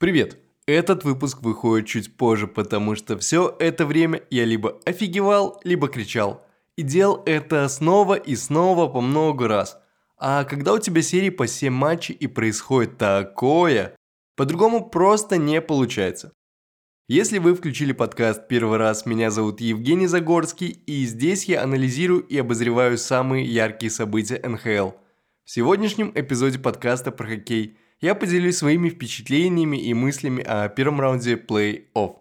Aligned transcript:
Привет! 0.00 0.38
Этот 0.64 1.02
выпуск 1.02 1.42
выходит 1.42 1.88
чуть 1.88 2.16
позже, 2.16 2.46
потому 2.46 2.94
что 2.94 3.18
все 3.18 3.56
это 3.58 3.84
время 3.84 4.22
я 4.30 4.44
либо 4.44 4.78
офигевал, 4.84 5.60
либо 5.64 5.88
кричал. 5.88 6.46
И 6.76 6.82
делал 6.82 7.24
это 7.26 7.66
снова 7.68 8.14
и 8.14 8.36
снова 8.36 8.86
по 8.86 9.00
много 9.00 9.48
раз. 9.48 9.76
А 10.16 10.44
когда 10.44 10.74
у 10.74 10.78
тебя 10.78 11.02
серии 11.02 11.30
по 11.30 11.48
7 11.48 11.72
матчей 11.72 12.14
и 12.14 12.28
происходит 12.28 12.96
такое, 12.96 13.96
по-другому 14.36 14.88
просто 14.88 15.36
не 15.36 15.60
получается. 15.60 16.30
Если 17.08 17.38
вы 17.38 17.56
включили 17.56 17.90
подкаст 17.90 18.46
первый 18.46 18.78
раз, 18.78 19.04
меня 19.04 19.32
зовут 19.32 19.60
Евгений 19.60 20.06
Загорский, 20.06 20.80
и 20.86 21.06
здесь 21.06 21.46
я 21.46 21.64
анализирую 21.64 22.20
и 22.20 22.38
обозреваю 22.38 22.98
самые 22.98 23.46
яркие 23.46 23.90
события 23.90 24.40
НХЛ. 24.46 24.92
В 25.42 25.50
сегодняшнем 25.50 26.12
эпизоде 26.14 26.60
подкаста 26.60 27.10
про 27.10 27.26
хоккей 27.26 27.76
я 28.00 28.14
поделюсь 28.14 28.58
своими 28.58 28.90
впечатлениями 28.90 29.76
и 29.76 29.94
мыслями 29.94 30.42
о 30.42 30.68
первом 30.68 31.00
раунде 31.00 31.34
плей-офф. 31.34 32.16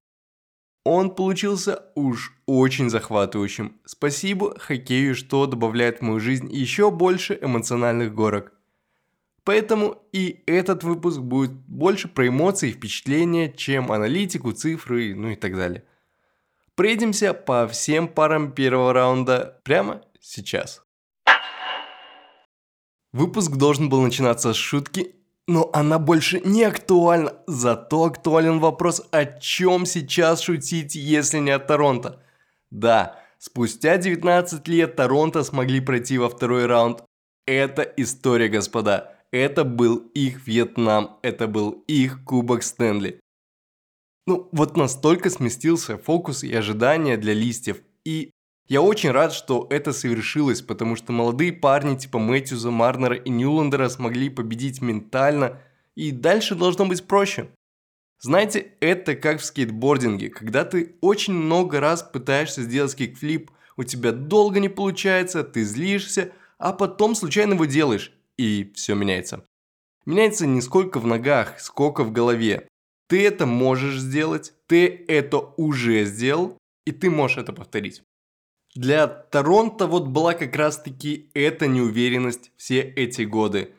Он 0.84 1.13
получился 1.13 1.86
уж 1.95 2.34
очень 2.45 2.90
захватывающим. 2.90 3.80
Спасибо 3.86 4.58
хоккею, 4.58 5.16
что 5.16 5.45
добавляет 5.45 6.00
в 6.00 6.02
мою 6.03 6.20
жизнь 6.20 6.50
еще 6.52 6.91
больше 6.91 7.38
эмоциональных 7.41 8.16
горок. 8.16 8.53
Поэтому 9.44 10.02
и 10.12 10.44
этот 10.45 10.84
выпуск 10.84 11.20
будет 11.20 11.52
больше 11.52 12.08
про 12.08 12.28
эмоции 12.28 12.70
и 12.70 12.73
впечатления, 12.73 13.52
чем 13.52 13.91
аналитику, 13.91 14.52
цифры, 14.52 15.14
ну 15.16 15.30
и 15.30 15.36
так 15.36 15.55
далее. 15.55 15.84
Пройдемся 16.75 17.34
по 17.34 17.67
всем 17.67 18.08
парам 18.08 18.52
первого 18.52 18.94
раунда 18.94 19.59
прямо 19.64 20.02
сейчас. 20.20 20.84
Выпуск 23.14 23.53
должен 23.53 23.89
был 23.89 24.02
начинаться 24.02 24.53
с 24.53 24.58
шутки, 24.58 25.16
но 25.48 25.70
она 25.74 25.98
больше 25.98 26.42
не 26.42 26.64
актуальна. 26.64 27.34
Зато 27.48 28.04
актуален 28.04 28.59
вопрос, 28.59 29.02
о 29.12 29.26
чем 29.26 29.86
сейчас 29.86 30.42
шутить, 30.42 30.95
если 30.95 31.39
не 31.39 31.52
о 31.52 31.59
Торонто. 31.59 32.22
Да, 32.70 33.20
спустя 33.39 33.98
19 33.98 34.67
лет 34.67 34.95
Торонто 34.95 35.44
смогли 35.44 35.80
пройти 35.80 36.17
во 36.17 36.30
второй 36.30 36.66
раунд. 36.66 37.04
Это 37.45 37.81
история, 37.81 38.50
господа. 38.50 39.16
Это 39.31 39.64
был 39.64 39.98
их 40.14 40.45
Вьетнам, 40.45 41.17
это 41.22 41.48
был 41.48 41.84
их 41.88 42.23
Кубок 42.26 42.64
Стэнли. 42.64 43.20
Ну, 44.26 44.50
вот 44.52 44.76
настолько 44.76 45.30
сместился 45.30 45.98
фокус 45.98 46.44
и 46.44 46.54
ожидания 46.54 47.16
для 47.16 47.34
листьев. 47.34 47.82
И 48.04 48.32
я 48.68 48.82
очень 48.82 49.12
рад, 49.12 49.34
что 49.34 49.68
это 49.70 49.94
совершилось, 49.94 50.62
потому 50.62 50.96
что 50.96 51.12
молодые 51.14 51.54
парни 51.54 51.96
типа 51.96 52.20
Мэтьюза, 52.20 52.70
Марнера 52.70 53.16
и 53.16 53.30
Ньюландера 53.30 53.88
смогли 53.88 54.30
победить 54.30 54.82
ментально, 54.82 55.62
и 55.96 56.12
дальше 56.12 56.56
должно 56.56 56.86
быть 56.86 57.06
проще. 57.06 57.50
Знаете, 58.20 58.73
это 58.80 59.16
как 59.16 59.40
в 59.40 59.45
скейтбординге, 59.45 60.30
когда 60.30 60.66
ты 60.66 60.95
очень 61.02 61.34
много 61.34 61.80
раз 61.80 62.04
пытаешься 62.04 62.64
сделать 62.64 62.95
кикфлип, 62.95 63.52
у 63.78 63.84
тебя 63.84 64.12
долго 64.12 64.60
не 64.60 64.70
получается, 64.70 65.44
ты 65.44 65.64
злишься, 65.64 66.34
а 66.58 66.73
потом 66.73 67.16
случайно 67.16 67.54
его 67.54 67.66
делаешь 67.66 68.12
и 68.38 68.72
все 68.76 68.95
меняется. 68.95 69.45
Меняется 70.06 70.48
не 70.48 70.62
сколько 70.62 71.00
в 71.00 71.06
ногах, 71.06 71.60
сколько 71.60 72.04
в 72.04 72.12
голове. 72.12 72.68
Ты 73.08 73.26
это 73.26 73.45
можешь 73.45 74.00
сделать, 74.00 74.54
ты 74.68 75.06
это 75.08 75.38
уже 75.58 76.04
сделал, 76.06 76.58
и 76.86 76.92
ты 76.92 77.10
можешь 77.10 77.38
это 77.38 77.54
повторить. 77.54 78.04
Для 78.78 79.08
Торонто 79.08 79.88
вот 79.88 80.08
была 80.08 80.36
как 80.36 80.56
раз 80.56 80.78
таки 80.78 81.31
эта 81.33 81.66
неуверенность 81.66 82.52
все 82.58 82.81
эти 82.81 83.23
годы. 83.23 83.72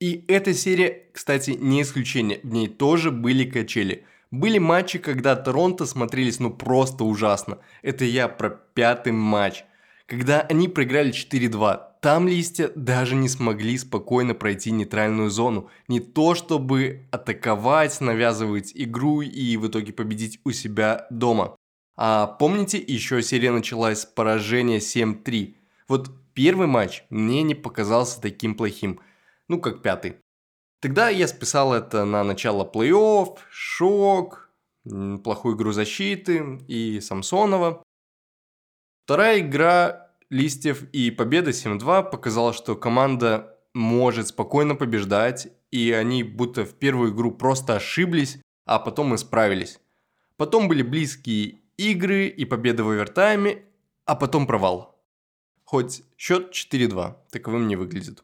И 0.00 0.24
эта 0.26 0.54
серия, 0.54 1.02
кстати, 1.12 1.50
не 1.50 1.82
исключение, 1.82 2.40
в 2.42 2.50
ней 2.50 2.66
тоже 2.66 3.10
были 3.10 3.44
качели. 3.44 4.06
Были 4.30 4.56
матчи, 4.56 4.98
когда 4.98 5.36
Торонто 5.36 5.84
смотрелись 5.84 6.40
ну 6.40 6.50
просто 6.50 7.04
ужасно. 7.04 7.58
Это 7.82 8.06
я 8.06 8.26
про 8.26 8.48
пятый 8.48 9.12
матч. 9.12 9.64
Когда 10.06 10.40
они 10.40 10.68
проиграли 10.68 11.12
4-2, 11.12 11.80
там 12.00 12.26
листья 12.26 12.70
даже 12.74 13.16
не 13.16 13.28
смогли 13.28 13.76
спокойно 13.76 14.32
пройти 14.32 14.70
нейтральную 14.70 15.28
зону. 15.28 15.68
Не 15.88 16.00
то 16.00 16.34
чтобы 16.34 17.06
атаковать, 17.10 18.00
навязывать 18.00 18.72
игру 18.74 19.20
и 19.20 19.58
в 19.58 19.68
итоге 19.68 19.92
победить 19.92 20.40
у 20.44 20.52
себя 20.52 21.06
дома. 21.10 21.54
А 22.00 22.28
помните, 22.28 22.78
еще 22.78 23.20
серия 23.22 23.50
началась 23.50 24.02
с 24.02 24.06
поражения 24.06 24.78
7-3. 24.78 25.56
Вот 25.88 26.10
первый 26.32 26.68
матч 26.68 27.02
мне 27.10 27.42
не 27.42 27.56
показался 27.56 28.20
таким 28.20 28.54
плохим, 28.54 29.00
ну 29.48 29.60
как 29.60 29.82
пятый. 29.82 30.18
Тогда 30.80 31.08
я 31.08 31.26
списал 31.26 31.74
это 31.74 32.04
на 32.04 32.22
начало 32.22 32.64
плей-офф, 32.64 33.38
шок, 33.50 34.48
плохую 35.24 35.56
игру 35.56 35.72
защиты 35.72 36.60
и 36.68 37.00
Самсонова. 37.00 37.82
Вторая 39.04 39.40
игра 39.40 40.12
листьев, 40.30 40.84
и 40.92 41.10
победа 41.10 41.50
7-2 41.50 42.10
показала, 42.10 42.52
что 42.52 42.76
команда 42.76 43.58
может 43.74 44.28
спокойно 44.28 44.76
побеждать, 44.76 45.48
и 45.72 45.90
они 45.90 46.22
будто 46.22 46.64
в 46.64 46.74
первую 46.74 47.12
игру 47.12 47.32
просто 47.32 47.74
ошиблись, 47.74 48.38
а 48.66 48.78
потом 48.78 49.16
исправились. 49.16 49.80
Потом 50.36 50.68
были 50.68 50.82
близкие 50.82 51.62
игры 51.78 52.26
и 52.26 52.44
победа 52.44 52.84
в 52.84 52.90
овертайме, 52.90 53.64
а 54.04 54.14
потом 54.14 54.46
провал. 54.46 55.02
Хоть 55.64 56.02
счет 56.18 56.52
4-2, 56.52 57.16
таковым 57.30 57.66
не 57.66 57.76
выглядит. 57.76 58.22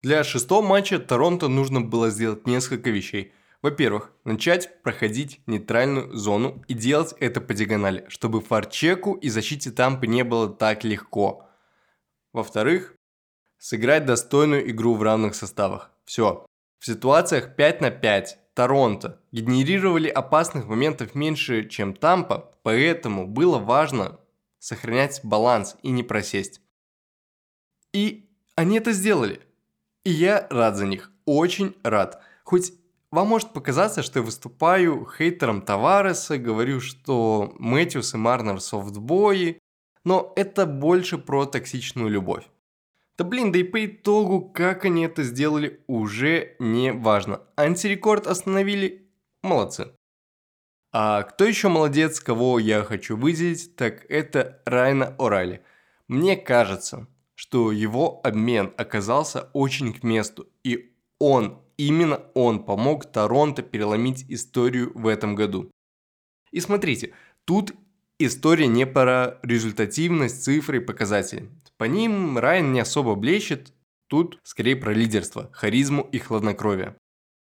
Для 0.00 0.24
шестого 0.24 0.62
матча 0.62 0.98
Торонто 0.98 1.48
нужно 1.48 1.82
было 1.82 2.08
сделать 2.08 2.46
несколько 2.46 2.88
вещей– 2.88 3.32
во-первых, 3.62 4.10
начать 4.24 4.82
проходить 4.82 5.40
нейтральную 5.46 6.12
зону 6.16 6.64
и 6.66 6.74
делать 6.74 7.14
это 7.20 7.40
по 7.40 7.54
диагонали, 7.54 8.04
чтобы 8.08 8.40
фарчеку 8.40 9.14
и 9.14 9.28
защите 9.28 9.70
Тампы 9.70 10.08
не 10.08 10.24
было 10.24 10.52
так 10.52 10.82
легко. 10.82 11.48
Во-вторых, 12.32 12.96
сыграть 13.58 14.04
достойную 14.04 14.68
игру 14.70 14.94
в 14.94 15.02
равных 15.04 15.36
составах. 15.36 15.92
Все. 16.04 16.44
В 16.80 16.86
ситуациях 16.86 17.54
5 17.54 17.80
на 17.80 17.90
5 17.92 18.38
Торонто 18.54 19.20
генерировали 19.32 20.08
опасных 20.08 20.66
моментов 20.66 21.14
меньше, 21.14 21.68
чем 21.68 21.94
Тампа, 21.94 22.54
поэтому 22.62 23.26
было 23.26 23.58
важно 23.58 24.20
сохранять 24.58 25.20
баланс 25.22 25.76
и 25.82 25.90
не 25.90 26.02
просесть. 26.02 26.60
И 27.92 28.28
они 28.54 28.78
это 28.78 28.92
сделали. 28.92 29.40
И 30.04 30.10
я 30.10 30.46
рад 30.50 30.76
за 30.76 30.86
них, 30.86 31.10
очень 31.24 31.74
рад. 31.82 32.22
Хоть 32.44 32.72
вам 33.10 33.28
может 33.28 33.52
показаться, 33.52 34.02
что 34.02 34.18
я 34.18 34.24
выступаю 34.24 35.06
хейтером 35.06 35.62
Тавареса, 35.62 36.38
говорю, 36.38 36.80
что 36.80 37.54
Мэтьюс 37.58 38.14
и 38.14 38.16
Марнер 38.16 38.60
софтбои, 38.60 39.58
но 40.04 40.32
это 40.36 40.66
больше 40.66 41.18
про 41.18 41.46
токсичную 41.46 42.08
любовь. 42.08 42.44
Да 43.18 43.24
блин, 43.24 43.52
да 43.52 43.58
и 43.58 43.62
по 43.62 43.84
итогу, 43.84 44.40
как 44.40 44.84
они 44.84 45.04
это 45.04 45.22
сделали, 45.22 45.82
уже 45.86 46.56
не 46.58 46.92
важно. 46.92 47.42
Антирекорд 47.56 48.26
остановили, 48.26 49.08
молодцы. 49.42 49.92
А 50.92 51.22
кто 51.22 51.44
еще 51.44 51.68
молодец, 51.68 52.20
кого 52.20 52.58
я 52.58 52.82
хочу 52.84 53.16
выделить, 53.16 53.76
так 53.76 54.04
это 54.10 54.62
Райна 54.66 55.14
Орали. 55.18 55.62
Мне 56.08 56.36
кажется, 56.36 57.06
что 57.34 57.72
его 57.72 58.20
обмен 58.24 58.72
оказался 58.76 59.50
очень 59.52 59.92
к 59.92 60.02
месту, 60.02 60.48
и 60.64 60.94
он 61.18 61.62
Именно 61.82 62.22
он 62.34 62.64
помог 62.64 63.10
Торонто 63.10 63.62
переломить 63.62 64.24
историю 64.28 64.92
в 64.94 65.08
этом 65.08 65.34
году. 65.34 65.70
И 66.52 66.60
смотрите, 66.60 67.12
тут 67.44 67.72
история 68.26 68.66
не 68.66 68.86
про 68.86 69.38
результативность, 69.42 70.44
цифры 70.44 70.78
и 70.78 70.80
показатели. 70.80 71.48
По 71.78 71.84
ним 71.84 72.38
Райан 72.38 72.72
не 72.72 72.80
особо 72.80 73.14
блещет, 73.14 73.72
тут 74.06 74.38
скорее 74.42 74.76
про 74.76 74.92
лидерство, 74.92 75.50
харизму 75.52 76.02
и 76.12 76.18
хладнокровие. 76.18 76.96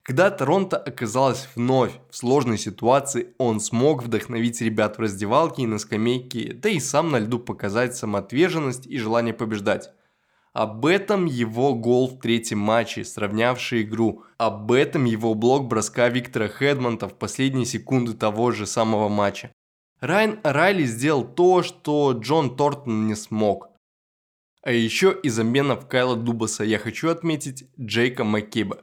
Когда 0.03 0.31
Торонто 0.31 0.77
оказалась 0.77 1.49
вновь 1.55 1.93
в 2.11 2.17
сложной 2.17 2.59
ситуации, 2.59 3.35
он 3.39 3.61
смог 3.61 4.03
вдохновить 4.03 4.61
ребят 4.61 4.97
в 4.97 5.00
раздевалке 5.00 5.62
и 5.62 5.67
на 5.67 5.79
скамейке, 5.79 6.55
да 6.55 6.69
и 6.69 6.81
сам 6.81 7.11
на 7.11 7.19
льду 7.19 7.39
показать 7.39 7.97
самоотверженность 7.97 8.87
и 8.87 8.99
желание 8.99 9.35
побеждать. 9.35 9.91
Об 10.53 10.85
этом 10.87 11.27
его 11.27 11.75
гол 11.75 12.09
в 12.09 12.19
третьем 12.19 12.59
матче, 12.59 13.05
сравнявший 13.05 13.83
игру. 13.83 14.25
Об 14.37 14.73
этом 14.73 15.05
его 15.05 15.35
блок 15.35 15.69
броска 15.69 16.09
Виктора 16.09 16.49
Хедмонта 16.49 17.09
в 17.09 17.15
последние 17.15 17.67
секунды 17.67 18.15
того 18.15 18.50
же 18.50 18.67
самого 18.67 19.09
матча. 19.09 19.53
Райан 20.00 20.41
Райли 20.43 20.85
сделал 20.85 21.25
то, 21.25 21.62
что 21.62 22.12
Джон 22.12 22.56
Тортон 22.56 23.06
не 23.06 23.14
смог. 23.14 23.69
А 24.62 24.73
еще 24.73 25.19
из 25.23 25.35
заменов 25.35 25.88
Кайла 25.88 26.17
Дубаса 26.17 26.64
я 26.64 26.79
хочу 26.79 27.08
отметить 27.08 27.69
Джейка 27.79 28.25
Маккейба, 28.25 28.82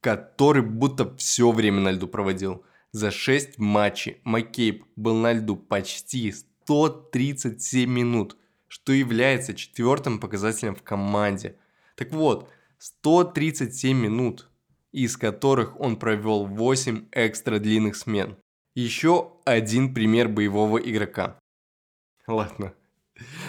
который 0.00 0.62
будто 0.62 1.16
все 1.16 1.50
время 1.50 1.80
на 1.80 1.90
льду 1.90 2.06
проводил. 2.06 2.64
За 2.92 3.10
6 3.10 3.58
матчей 3.58 4.20
Маккейб 4.24 4.84
был 4.96 5.14
на 5.16 5.32
льду 5.32 5.56
почти 5.56 6.32
137 6.32 7.90
минут– 7.90 8.36
что 8.68 8.92
является 8.92 9.54
четвертым 9.54 10.18
показателем 10.18 10.74
в 10.74 10.82
команде. 10.82 11.56
Так 11.94 12.12
вот, 12.12 12.48
137 12.78 13.96
минут. 13.96 14.50
из 14.92 15.18
которых 15.18 15.78
он 15.78 15.96
провел 15.96 16.46
8 16.46 17.08
экстра 17.12 17.58
длинных 17.58 17.96
смен. 17.96 18.36
Еще 18.76 19.32
один 19.46 19.94
пример 19.94 20.28
боевого 20.28 20.76
игрока. 20.76 21.38
Ладно. 22.26 22.74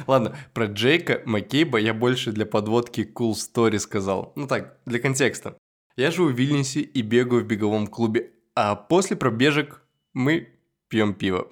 Ладно, 0.07 0.37
про 0.53 0.67
Джейка 0.67 1.21
Маккейба 1.25 1.79
я 1.79 1.93
больше 1.93 2.31
для 2.31 2.45
подводки 2.45 3.01
cool 3.01 3.33
story 3.33 3.77
сказал. 3.79 4.31
Ну 4.37 4.47
так, 4.47 4.77
для 4.85 4.99
контекста. 4.99 5.57
Я 5.97 6.11
живу 6.11 6.29
в 6.29 6.31
Вильнюсе 6.31 6.79
и 6.79 7.01
бегаю 7.01 7.43
в 7.43 7.45
беговом 7.45 7.87
клубе, 7.87 8.31
а 8.55 8.75
после 8.75 9.17
пробежек 9.17 9.81
мы 10.13 10.47
пьем 10.87 11.13
пиво. 11.13 11.51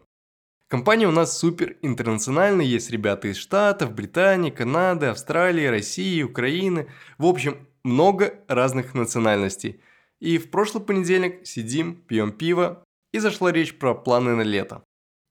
Компания 0.69 1.09
у 1.09 1.11
нас 1.11 1.37
супер 1.37 1.75
интернациональная, 1.81 2.65
есть 2.65 2.89
ребята 2.91 3.27
из 3.27 3.35
Штатов, 3.35 3.93
Британии, 3.93 4.51
Канады, 4.51 5.07
Австралии, 5.07 5.65
России, 5.65 6.23
Украины. 6.23 6.87
В 7.17 7.25
общем, 7.25 7.67
много 7.83 8.35
разных 8.47 8.93
национальностей. 8.93 9.81
И 10.21 10.37
в 10.37 10.49
прошлый 10.49 10.81
понедельник 10.81 11.45
сидим, 11.45 11.95
пьем 11.95 12.31
пиво, 12.31 12.84
и 13.15 13.19
зашла 13.19 13.53
речь 13.53 13.77
про 13.77 13.95
планы 13.95 14.35
на 14.35 14.41
лето. 14.41 14.83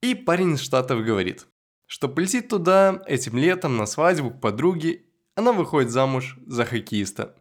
И 0.02 0.14
парень 0.14 0.54
из 0.54 0.62
Штатов 0.62 1.04
говорит, 1.04 1.46
что 1.86 2.08
полетит 2.08 2.48
туда 2.48 3.02
этим 3.06 3.36
летом 3.36 3.76
на 3.76 3.84
свадьбу 3.84 4.31
к 4.31 4.40
подруге, 4.40 5.02
она 5.34 5.52
выходит 5.52 5.90
замуж 5.90 6.38
за 6.46 6.64
хоккеиста. 6.64 7.36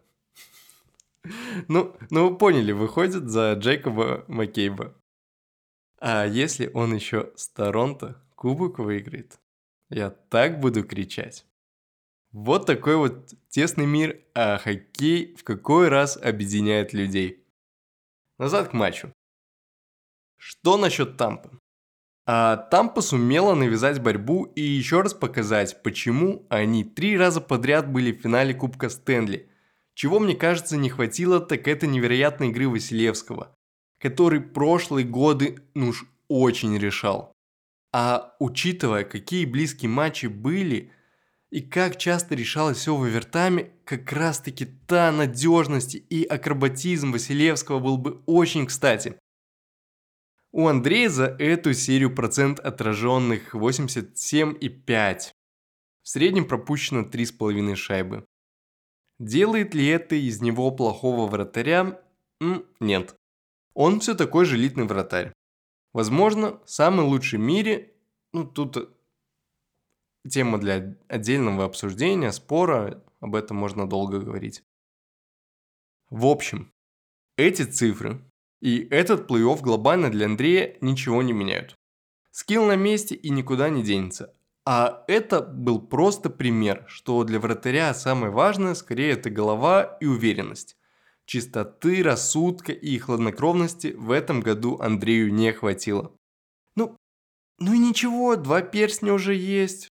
Ну, 1.68 1.96
ну 2.10 2.28
вы 2.28 2.36
поняли, 2.36 2.72
выходит 2.72 3.30
за 3.30 3.54
Джейкоба 3.54 4.26
Маккейба. 4.28 4.94
А 5.98 6.26
если 6.26 6.70
он 6.74 6.94
еще 6.94 7.32
с 7.36 7.48
Торонто 7.48 8.22
кубок 8.34 8.78
выиграет, 8.78 9.40
я 9.88 10.10
так 10.10 10.60
буду 10.60 10.84
кричать. 10.84 11.46
Вот 12.32 12.66
такой 12.66 12.96
вот 12.96 13.32
тесный 13.48 13.86
мир, 13.86 14.20
а 14.34 14.58
хоккей 14.58 15.34
в 15.36 15.44
какой 15.44 15.88
раз 15.88 16.18
объединяет 16.18 16.92
людей. 16.92 17.42
Назад 18.38 18.68
к 18.68 18.72
матчу. 18.74 19.10
Что 20.46 20.76
насчет 20.76 21.16
Тампы? 21.16 21.58
А 22.26 22.58
Тампа 22.58 23.00
сумела 23.00 23.54
навязать 23.54 24.02
борьбу 24.02 24.44
и 24.44 24.60
еще 24.60 25.00
раз 25.00 25.14
показать, 25.14 25.82
почему 25.82 26.44
они 26.50 26.84
три 26.84 27.16
раза 27.16 27.40
подряд 27.40 27.90
были 27.90 28.12
в 28.12 28.20
финале 28.20 28.52
Кубка 28.52 28.90
Стэнли. 28.90 29.48
Чего, 29.94 30.20
мне 30.20 30.36
кажется, 30.36 30.76
не 30.76 30.90
хватило, 30.90 31.40
так 31.40 31.66
это 31.66 31.86
невероятной 31.86 32.48
игры 32.50 32.68
Василевского, 32.68 33.56
который 33.98 34.42
прошлые 34.42 35.06
годы 35.06 35.60
ну 35.72 35.88
уж 35.88 36.04
очень 36.28 36.76
решал. 36.76 37.32
А 37.94 38.34
учитывая, 38.38 39.04
какие 39.04 39.46
близкие 39.46 39.88
матчи 39.88 40.26
были– 40.26 40.92
и 41.54 41.60
как 41.60 41.98
часто 41.98 42.34
решалось 42.34 42.78
все 42.78 42.96
в 42.96 43.04
овертайме, 43.04 43.70
как 43.84 44.10
раз 44.10 44.40
таки 44.40 44.64
та 44.64 45.12
надежность 45.12 45.94
и 45.94 46.24
акробатизм 46.24 47.12
Василевского 47.12 47.78
был 47.78 47.96
бы 47.96 48.22
очень 48.26 48.66
кстати. 48.66 49.14
У 50.56 50.68
Андрея 50.68 51.08
за 51.08 51.24
эту 51.24 51.74
серию 51.74 52.14
процент 52.14 52.60
отраженных 52.60 53.56
87,5. 53.56 55.32
В 56.00 56.08
среднем 56.08 56.46
пропущено 56.46 57.00
3,5 57.00 57.74
шайбы. 57.74 58.24
Делает 59.18 59.74
ли 59.74 59.84
это 59.88 60.14
из 60.14 60.40
него 60.40 60.70
плохого 60.70 61.26
вратаря? 61.28 62.00
Нет. 62.78 63.16
Он 63.74 63.98
все 63.98 64.14
такой 64.14 64.44
же 64.44 64.54
элитный 64.54 64.84
вратарь. 64.84 65.32
Возможно, 65.92 66.60
самый 66.66 67.04
лучший 67.04 67.40
в 67.40 67.42
мире, 67.42 67.92
ну 68.32 68.44
тут 68.44 68.96
тема 70.30 70.58
для 70.58 70.96
отдельного 71.08 71.64
обсуждения, 71.64 72.30
спора, 72.30 73.02
об 73.18 73.34
этом 73.34 73.56
можно 73.56 73.88
долго 73.88 74.20
говорить. 74.20 74.62
В 76.10 76.26
общем, 76.26 76.72
эти 77.36 77.62
цифры 77.62 78.22
и 78.64 78.88
этот 78.88 79.30
плей-офф 79.30 79.60
глобально 79.60 80.10
для 80.10 80.24
Андрея 80.24 80.78
ничего 80.80 81.22
не 81.22 81.34
меняют. 81.34 81.74
Скилл 82.30 82.64
на 82.64 82.76
месте 82.76 83.14
и 83.14 83.28
никуда 83.28 83.68
не 83.68 83.82
денется. 83.82 84.34
А 84.64 85.04
это 85.06 85.42
был 85.42 85.86
просто 85.86 86.30
пример, 86.30 86.86
что 86.88 87.24
для 87.24 87.38
вратаря 87.38 87.92
самое 87.92 88.32
важное 88.32 88.72
скорее 88.72 89.10
это 89.10 89.28
голова 89.28 89.98
и 90.00 90.06
уверенность. 90.06 90.78
Чистоты, 91.26 92.02
рассудка 92.02 92.72
и 92.72 92.96
хладнокровности 92.96 93.88
в 93.88 94.10
этом 94.10 94.40
году 94.40 94.78
Андрею 94.80 95.30
не 95.30 95.52
хватило. 95.52 96.16
Ну, 96.74 96.96
ну 97.58 97.74
и 97.74 97.78
ничего, 97.78 98.34
два 98.36 98.62
перстня 98.62 99.12
уже 99.12 99.34
есть. 99.34 99.90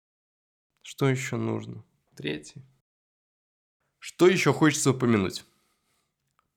Что 0.83 1.10
еще 1.10 1.38
нужно? 1.38 1.83
Третий. 2.16 2.62
Что 3.98 4.27
еще 4.27 4.54
хочется 4.54 4.92
упомянуть? 4.92 5.44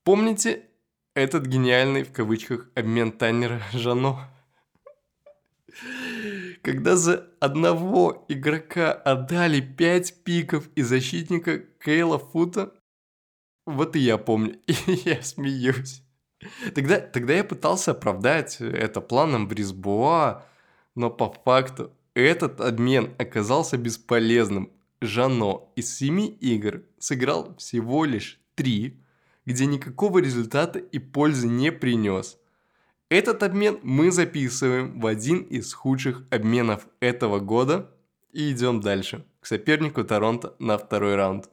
Помните 0.05 0.69
этот 1.15 1.47
гениальный 1.47 2.05
в 2.05 2.13
кавычках 2.13 2.71
обмен 2.75 3.13
Таннера 3.13 3.63
Жано? 3.73 4.29
Когда 6.63 6.97
за 6.97 7.29
одного 7.41 8.25
игрока 8.29 8.93
отдали 8.93 9.61
5 9.61 10.23
пиков 10.25 10.69
и 10.77 10.83
защитника 10.83 11.59
Кейла 11.59 12.19
Фута, 12.19 12.73
вот 13.67 13.97
и 13.97 14.01
я 14.01 14.19
помню, 14.19 14.59
и 14.67 14.75
я 15.05 15.23
смеюсь. 15.23 16.03
Тогда, 16.75 16.99
тогда 16.99 17.35
я 17.35 17.45
пытался 17.45 17.93
оправдать 17.93 18.61
это 18.61 19.01
планом 19.01 19.49
Брисбоа, 19.49 20.45
но 20.95 21.11
по 21.11 21.31
факту 21.31 21.93
этот 22.15 22.61
обмен 22.61 23.15
оказался 23.19 23.77
бесполезным. 23.77 24.73
Жано 25.01 25.69
из 25.75 25.97
семи 25.97 26.29
игр 26.29 26.85
сыграл 26.99 27.57
всего 27.57 28.05
лишь 28.05 28.41
три, 28.55 29.02
где 29.45 29.67
никакого 29.67 30.19
результата 30.19 30.79
и 30.79 30.99
пользы 30.99 31.49
не 31.49 31.73
принес. 31.73 32.39
Этот 33.09 33.43
обмен 33.43 33.79
мы 33.83 34.11
записываем 34.11 35.01
в 35.01 35.07
один 35.07 35.43
из 35.43 35.73
худших 35.75 36.23
обменов 36.31 36.87
этого 37.01 37.41
года 37.41 37.91
и 38.33 38.51
идем 38.53 38.81
дальше, 38.81 39.27
к 39.41 39.47
сопернику 39.47 40.03
Торонто 40.05 40.55
на 40.59 40.79
второй 40.79 41.17
раунд. 41.17 41.51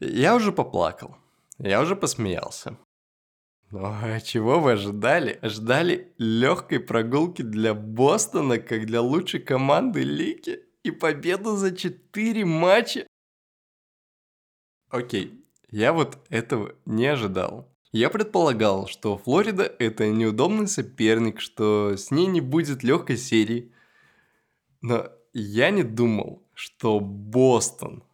Я 0.00 0.36
уже 0.36 0.52
поплакал, 0.52 1.16
я 1.58 1.80
уже 1.80 1.96
посмеялся. 1.96 2.76
Ну, 3.70 3.80
а 3.82 4.20
чего 4.20 4.60
вы 4.60 4.72
ожидали? 4.72 5.38
Ожидали 5.42 6.12
легкой 6.18 6.78
прогулки 6.78 7.42
для 7.42 7.74
Бостона, 7.74 8.58
как 8.58 8.86
для 8.86 9.00
лучшей 9.00 9.40
команды 9.40 10.02
лиги? 10.02 10.60
И 10.84 10.92
победу 10.92 11.56
за 11.56 11.74
4 11.74 12.44
матча? 12.44 13.06
Окей, 14.94 15.44
я 15.72 15.92
вот 15.92 16.18
этого 16.28 16.76
не 16.86 17.06
ожидал. 17.06 17.68
Я 17.90 18.10
предполагал, 18.10 18.86
что 18.86 19.18
Флорида 19.18 19.64
это 19.64 20.06
неудобный 20.06 20.68
соперник, 20.68 21.40
что 21.40 21.96
с 21.96 22.12
ней 22.12 22.26
не 22.26 22.40
будет 22.40 22.84
легкой 22.84 23.16
серии. 23.16 23.72
Но 24.82 25.10
я 25.32 25.70
не 25.70 25.82
думал, 25.82 26.44
что 26.54 27.00
Бостон, 27.00 28.04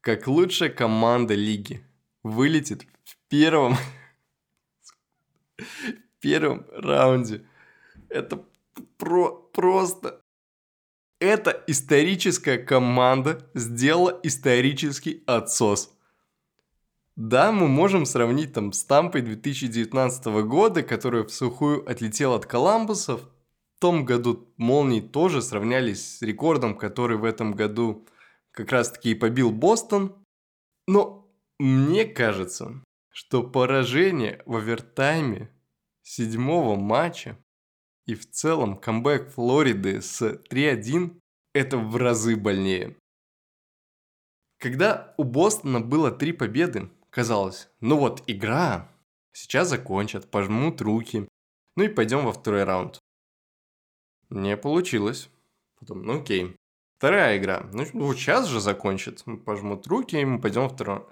как 0.00 0.28
лучшая 0.28 0.68
команда 0.68 1.34
лиги, 1.34 1.84
вылетит 2.22 2.86
в 3.02 3.16
первом 3.28 3.74
в 5.58 6.20
первом 6.20 6.64
раунде. 6.72 7.44
Это 8.08 8.40
про 8.98 9.32
просто... 9.52 10.22
Эта 11.18 11.64
историческая 11.66 12.58
команда 12.58 13.50
сделала 13.52 14.20
исторический 14.22 15.24
отсос. 15.26 15.92
Да, 17.22 17.52
мы 17.52 17.68
можем 17.68 18.06
сравнить 18.06 18.54
там 18.54 18.72
с 18.72 18.82
Тампой 18.82 19.20
2019 19.20 20.24
года, 20.46 20.82
которая 20.82 21.22
в 21.22 21.30
сухую 21.30 21.86
отлетела 21.86 22.36
от 22.36 22.46
Коламбуса. 22.46 23.18
В 23.18 23.28
том 23.78 24.06
году 24.06 24.50
Молнии 24.56 25.02
тоже 25.02 25.42
сравнялись 25.42 26.16
с 26.16 26.22
рекордом, 26.22 26.78
который 26.78 27.18
в 27.18 27.24
этом 27.26 27.52
году 27.52 28.08
как 28.52 28.72
раз 28.72 28.92
таки 28.92 29.10
и 29.10 29.14
побил 29.14 29.50
Бостон. 29.50 30.16
Но 30.86 31.30
мне 31.58 32.06
кажется, 32.06 32.82
что 33.10 33.42
поражение 33.42 34.42
в 34.46 34.56
овертайме 34.56 35.50
седьмого 36.00 36.74
матча 36.76 37.36
и 38.06 38.14
в 38.14 38.30
целом 38.30 38.78
камбэк 38.78 39.28
Флориды 39.34 40.00
с 40.00 40.22
3-1 40.22 41.20
это 41.52 41.76
в 41.76 41.98
разы 41.98 42.34
больнее. 42.36 42.96
Когда 44.58 45.14
у 45.18 45.24
Бостона 45.24 45.80
было 45.80 46.10
три 46.10 46.32
победы, 46.32 46.88
казалось, 47.10 47.68
ну 47.80 47.98
вот 47.98 48.22
игра, 48.26 48.88
сейчас 49.32 49.68
закончат, 49.68 50.30
пожмут 50.30 50.80
руки, 50.80 51.28
ну 51.76 51.84
и 51.84 51.88
пойдем 51.88 52.24
во 52.24 52.32
второй 52.32 52.64
раунд. 52.64 52.98
Не 54.30 54.56
получилось. 54.56 55.28
Потом, 55.78 56.02
ну 56.02 56.20
окей. 56.20 56.56
Вторая 56.98 57.38
игра. 57.38 57.66
Ну, 57.72 57.84
вот 57.94 58.16
сейчас 58.16 58.46
же 58.46 58.60
закончат. 58.60 59.24
Пожмут 59.44 59.86
руки, 59.86 60.16
и 60.16 60.24
мы 60.24 60.40
пойдем 60.40 60.62
во 60.62 60.68
второй. 60.68 61.06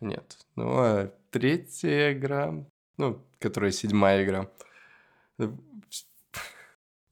Нет. 0.00 0.36
Ну, 0.54 0.78
а 0.78 1.12
третья 1.30 2.12
игра 2.12 2.66
ну, 2.98 3.24
которая 3.38 3.70
седьмая 3.70 4.24
игра. 4.24 4.50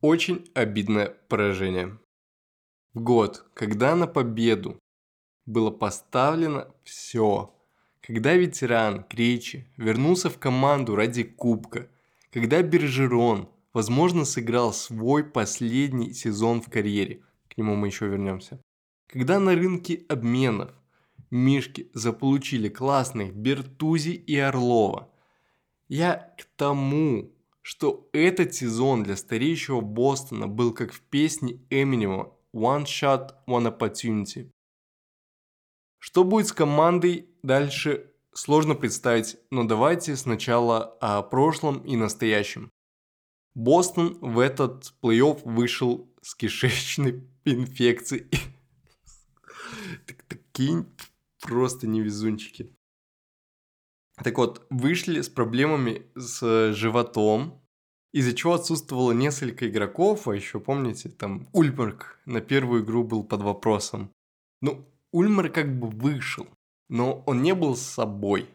Очень 0.02 0.50
обидное 0.54 1.08
поражение. 1.28 1.98
В 2.92 3.00
год, 3.00 3.46
когда 3.54 3.94
на 3.94 4.06
победу 4.06 4.78
было 5.46 5.70
поставлено 5.70 6.74
все, 6.82 7.54
когда 8.06 8.34
ветеран 8.34 9.02
Кречи 9.02 9.66
вернулся 9.76 10.30
в 10.30 10.38
команду 10.38 10.94
ради 10.94 11.24
кубка, 11.24 11.90
когда 12.30 12.62
Бержерон, 12.62 13.48
возможно, 13.72 14.24
сыграл 14.24 14.72
свой 14.72 15.24
последний 15.24 16.12
сезон 16.12 16.62
в 16.62 16.70
карьере, 16.70 17.24
к 17.48 17.56
нему 17.56 17.74
мы 17.74 17.88
еще 17.88 18.06
вернемся, 18.06 18.62
когда 19.08 19.40
на 19.40 19.56
рынке 19.56 20.04
обменов 20.08 20.70
Мишки 21.32 21.90
заполучили 21.94 22.68
классных 22.68 23.34
Бертузи 23.34 24.10
и 24.10 24.38
Орлова. 24.38 25.10
Я 25.88 26.32
к 26.38 26.44
тому, 26.56 27.32
что 27.62 28.08
этот 28.12 28.54
сезон 28.54 29.02
для 29.02 29.16
стареющего 29.16 29.80
Бостона 29.80 30.46
был 30.46 30.72
как 30.72 30.92
в 30.92 31.00
песне 31.00 31.60
Эминема 31.70 32.32
«One 32.54 32.84
Shot, 32.84 33.30
One 33.48 33.76
Opportunity». 33.76 34.52
Что 35.98 36.22
будет 36.22 36.46
с 36.46 36.52
командой 36.52 37.28
дальше, 37.46 38.12
сложно 38.34 38.74
представить, 38.74 39.38
но 39.50 39.64
давайте 39.64 40.16
сначала 40.16 40.96
о 41.00 41.22
прошлом 41.22 41.78
и 41.84 41.96
настоящем. 41.96 42.70
Бостон 43.54 44.18
в 44.20 44.38
этот 44.38 44.92
плей-офф 45.02 45.40
вышел 45.44 46.12
с 46.20 46.34
кишечной 46.34 47.26
инфекцией. 47.44 48.28
Такие 50.28 50.84
просто 51.40 51.86
невезунчики. 51.86 52.74
Так 54.22 54.38
вот, 54.38 54.66
вышли 54.70 55.20
с 55.20 55.28
проблемами 55.28 56.06
с 56.14 56.72
животом, 56.72 57.62
из-за 58.12 58.34
чего 58.34 58.54
отсутствовало 58.54 59.12
несколько 59.12 59.68
игроков, 59.68 60.26
а 60.26 60.34
еще 60.34 60.58
помните, 60.58 61.10
там 61.10 61.48
Ульмарк 61.52 62.18
на 62.24 62.40
первую 62.40 62.82
игру 62.82 63.04
был 63.04 63.24
под 63.24 63.42
вопросом. 63.42 64.10
Ну, 64.62 64.86
Ульмар 65.12 65.50
как 65.50 65.78
бы 65.78 65.88
вышел, 65.88 66.46
но 66.88 67.22
он 67.26 67.42
не 67.42 67.54
был 67.54 67.76
собой. 67.76 68.48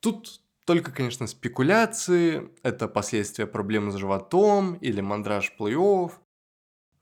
Тут 0.00 0.40
только, 0.64 0.90
конечно, 0.90 1.26
спекуляции, 1.26 2.50
это 2.62 2.88
последствия 2.88 3.46
проблемы 3.46 3.92
с 3.92 3.96
животом 3.96 4.74
или 4.76 5.00
мандраж 5.00 5.52
плей-офф. 5.58 6.12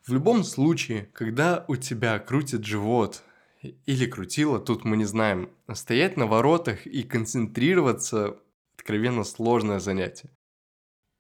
В 0.07 0.13
любом 0.13 0.45
случае, 0.45 1.09
когда 1.15 1.65
у 1.69 1.77
тебя 1.77 2.19
крутит 2.19 2.65
живот 2.65 3.23
или 3.63 4.07
крутило, 4.07 4.59
тут 4.61 4.85
мы 4.85 4.99
не 4.99 5.07
знаем. 5.07 5.49
Стоять 5.73 6.17
на 6.17 6.27
воротах 6.27 6.87
и 6.87 7.03
концентрироваться– 7.03 8.37
откровенно 8.85 9.25
сложное 9.25 9.81
занятие. 9.81 10.29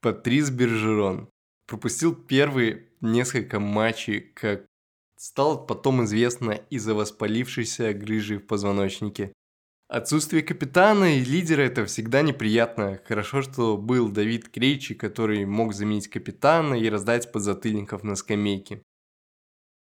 Патрис 0.02 0.50
Бержерон 0.50 1.30
пропустил 1.66 2.14
первые 2.14 2.90
несколько 3.00 3.58
матчей, 3.58 4.20
как 4.20 4.66
стало 5.24 5.56
потом 5.56 6.04
известно 6.04 6.50
из-за 6.68 6.94
воспалившейся 6.94 7.94
грыжи 7.94 8.36
в 8.36 8.46
позвоночнике. 8.46 9.32
Отсутствие 9.88 10.42
капитана 10.42 11.16
и 11.16 11.24
лидера 11.24 11.62
это 11.62 11.86
всегда 11.86 12.20
неприятно. 12.20 13.00
Хорошо, 13.08 13.40
что 13.40 13.78
был 13.78 14.10
Давид 14.10 14.50
Крейчи, 14.50 14.94
который 14.94 15.46
мог 15.46 15.72
заменить 15.72 16.08
капитана 16.08 16.74
и 16.74 16.90
раздать 16.90 17.32
подзатыльников 17.32 18.04
на 18.04 18.16
скамейке. 18.16 18.82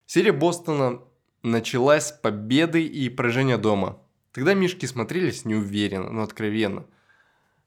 Серия 0.06 0.30
Бостона 0.30 1.02
началась 1.42 2.08
с 2.08 2.12
победы 2.12 2.86
и 2.86 3.08
поражения 3.08 3.58
дома. 3.58 3.98
Тогда 4.30 4.54
мишки 4.54 4.86
смотрелись 4.86 5.44
неуверенно, 5.44 6.10
но 6.10 6.22
откровенно. 6.22 6.86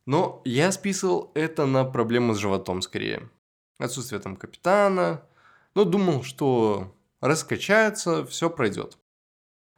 Но 0.05 0.41
я 0.45 0.71
списывал 0.71 1.31
это 1.35 1.65
на 1.65 1.83
проблемы 1.83 2.33
с 2.33 2.37
животом 2.37 2.81
скорее. 2.81 3.29
Отсутствие 3.77 4.21
там 4.21 4.37
капитана. 4.37 5.25
Но 5.75 5.83
думал, 5.83 6.23
что 6.23 6.96
раскачается, 7.21 8.25
все 8.25 8.49
пройдет. 8.49 8.97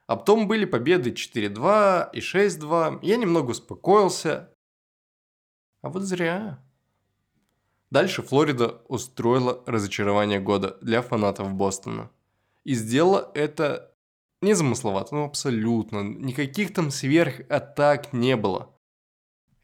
А 0.07 0.15
потом 0.15 0.47
были 0.47 0.65
победы 0.65 1.11
4-2 1.11 2.09
и 2.13 2.19
6-2. 2.19 2.99
Я 3.03 3.17
немного 3.17 3.51
успокоился. 3.51 4.53
А 5.81 5.89
вот 5.89 6.03
зря. 6.03 6.63
Дальше 7.91 8.21
Флорида 8.21 8.81
устроила 8.87 9.63
разочарование 9.65 10.39
года 10.39 10.77
для 10.81 11.01
фанатов 11.01 11.53
Бостона. 11.53 12.11
И 12.63 12.73
сделала 12.73 13.31
это 13.33 13.89
Незамысловато, 14.41 15.15
ну 15.15 15.25
абсолютно. 15.25 16.01
Никаких 16.01 16.73
там 16.73 16.91
сверхатак 16.91 18.13
не 18.13 18.37
было. 18.37 18.73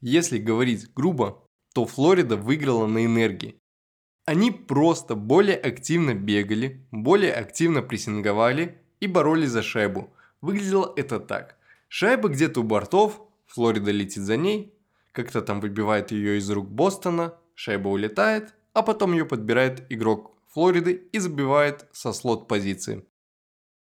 Если 0.01 0.38
говорить 0.38 0.94
грубо, 0.94 1.44
то 1.74 1.86
Флорида 1.86 2.36
выиграла 2.36 2.86
на 2.86 3.05
энергии. 3.05 3.58
Они 4.25 4.50
просто 4.50 5.15
более 5.15 5.55
активно 5.55 6.15
бегали, 6.15 6.84
более 6.91 7.34
активно 7.34 7.84
прессинговали 7.84 8.82
и 9.00 9.05
боролись 9.08 9.51
за 9.51 9.62
шайбу. 9.62 10.12
Выглядело 10.41 10.91
это 10.96 11.20
так. 11.20 11.58
Шайба 11.88 12.29
где-то 12.29 12.62
у 12.62 12.63
бортов, 12.63 13.22
Флорида 13.46 13.91
летит 13.91 14.24
за 14.24 14.38
ней, 14.38 14.74
как-то 15.12 15.41
там 15.41 15.62
выбивает 15.62 16.12
ее 16.12 16.39
из 16.39 16.50
рук 16.50 16.70
Бостона, 16.70 17.36
шайба 17.53 17.89
улетает, 17.89 18.55
а 18.74 18.82
потом 18.82 19.13
ее 19.13 19.25
подбирает 19.25 19.86
игрок 19.91 20.36
Флориды 20.50 21.08
и 21.12 21.20
забивает 21.20 21.88
со 21.91 22.12
слот 22.12 22.48
позиции. 22.48 23.05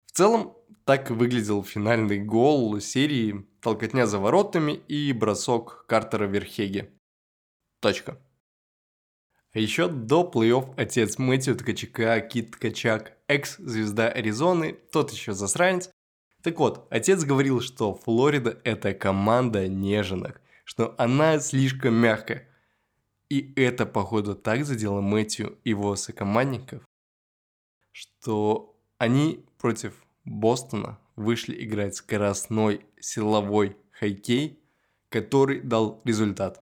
В 0.05 0.11
целом, 0.11 0.55
так 0.85 1.11
выглядел 1.11 1.63
финальный 1.63 2.19
гол 2.19 2.79
серии, 2.79 3.45
толкотня 3.61 4.05
за 4.05 4.19
воротами 4.19 4.71
и 4.87 5.11
бросок 5.13 5.85
Картера 5.87 6.25
Верхеге. 6.25 6.91
Точка. 7.81 8.17
А 9.53 9.59
еще 9.59 9.87
до 9.87 10.29
плей-офф 10.31 10.73
отец 10.77 11.17
Мэтью 11.17 11.55
Ткачака, 11.55 12.19
Кит 12.21 12.51
Ткачак, 12.51 13.17
экс-звезда 13.27 14.09
Аризоны, 14.09 14.73
тот 14.91 15.11
еще 15.11 15.33
засранец. 15.33 15.89
Так 16.43 16.59
вот, 16.59 16.87
отец 16.91 17.23
говорил, 17.23 17.59
что 17.59 17.95
Флорида 17.95 18.59
это 18.63 18.93
команда 18.93 19.67
неженок, 19.67 20.41
что 20.63 20.93
она 20.97 21.39
слишком 21.39 21.95
мягкая. 21.95 22.47
И 23.29 23.53
это, 23.55 23.85
походу, 23.85 24.35
так 24.35 24.65
задело 24.65 25.01
Мэтью 25.01 25.57
и 25.63 25.69
его 25.69 25.95
сокомандников, 25.95 26.83
что 27.91 28.75
они 28.97 29.45
против 29.57 29.93
Бостона 30.25 30.99
вышли 31.15 31.63
играть 31.63 31.95
скоростной 31.95 32.85
силовой 32.99 33.77
хоккей, 33.91 34.59
который 35.09 35.61
дал 35.61 36.01
результат. 36.05 36.59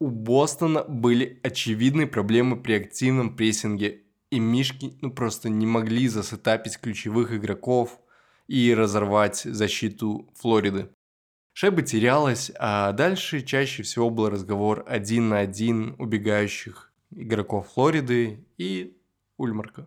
У 0.00 0.08
Бостона 0.08 0.82
были 0.82 1.38
очевидные 1.42 2.06
проблемы 2.06 2.56
при 2.56 2.72
активном 2.72 3.36
прессинге, 3.36 4.00
и 4.30 4.40
Мишки 4.40 4.96
ну, 5.02 5.10
просто 5.12 5.50
не 5.50 5.66
могли 5.66 6.08
засетапить 6.08 6.78
ключевых 6.78 7.34
игроков 7.34 8.00
и 8.48 8.74
разорвать 8.74 9.42
защиту 9.42 10.32
Флориды. 10.36 10.88
Шайба 11.52 11.82
терялась, 11.82 12.50
а 12.58 12.92
дальше 12.92 13.42
чаще 13.42 13.82
всего 13.82 14.08
был 14.08 14.30
разговор 14.30 14.84
один 14.88 15.28
на 15.28 15.40
один 15.40 15.96
убегающих 15.98 16.94
игроков 17.10 17.68
Флориды 17.74 18.46
и 18.56 18.96
Ульмарка. 19.36 19.86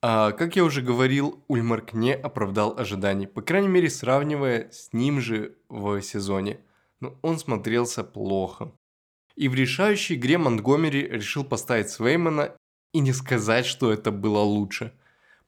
А, 0.00 0.32
как 0.32 0.56
я 0.56 0.64
уже 0.64 0.80
говорил, 0.80 1.44
Ульмарк 1.48 1.92
не 1.92 2.14
оправдал 2.14 2.78
ожиданий, 2.78 3.26
по 3.26 3.42
крайней 3.42 3.68
мере 3.68 3.90
сравнивая 3.90 4.70
с 4.70 4.94
ним 4.94 5.20
же 5.20 5.56
в 5.68 6.00
сезоне. 6.00 6.60
Но 7.00 7.18
он 7.20 7.38
смотрелся 7.38 8.02
плохо. 8.02 8.72
И 9.36 9.48
в 9.48 9.54
решающей 9.54 10.16
игре 10.16 10.38
Монтгомери 10.38 11.06
решил 11.06 11.44
поставить 11.44 11.90
Свеймана 11.90 12.56
и 12.92 13.00
не 13.00 13.12
сказать, 13.12 13.66
что 13.66 13.92
это 13.92 14.10
было 14.10 14.40
лучше. 14.40 14.92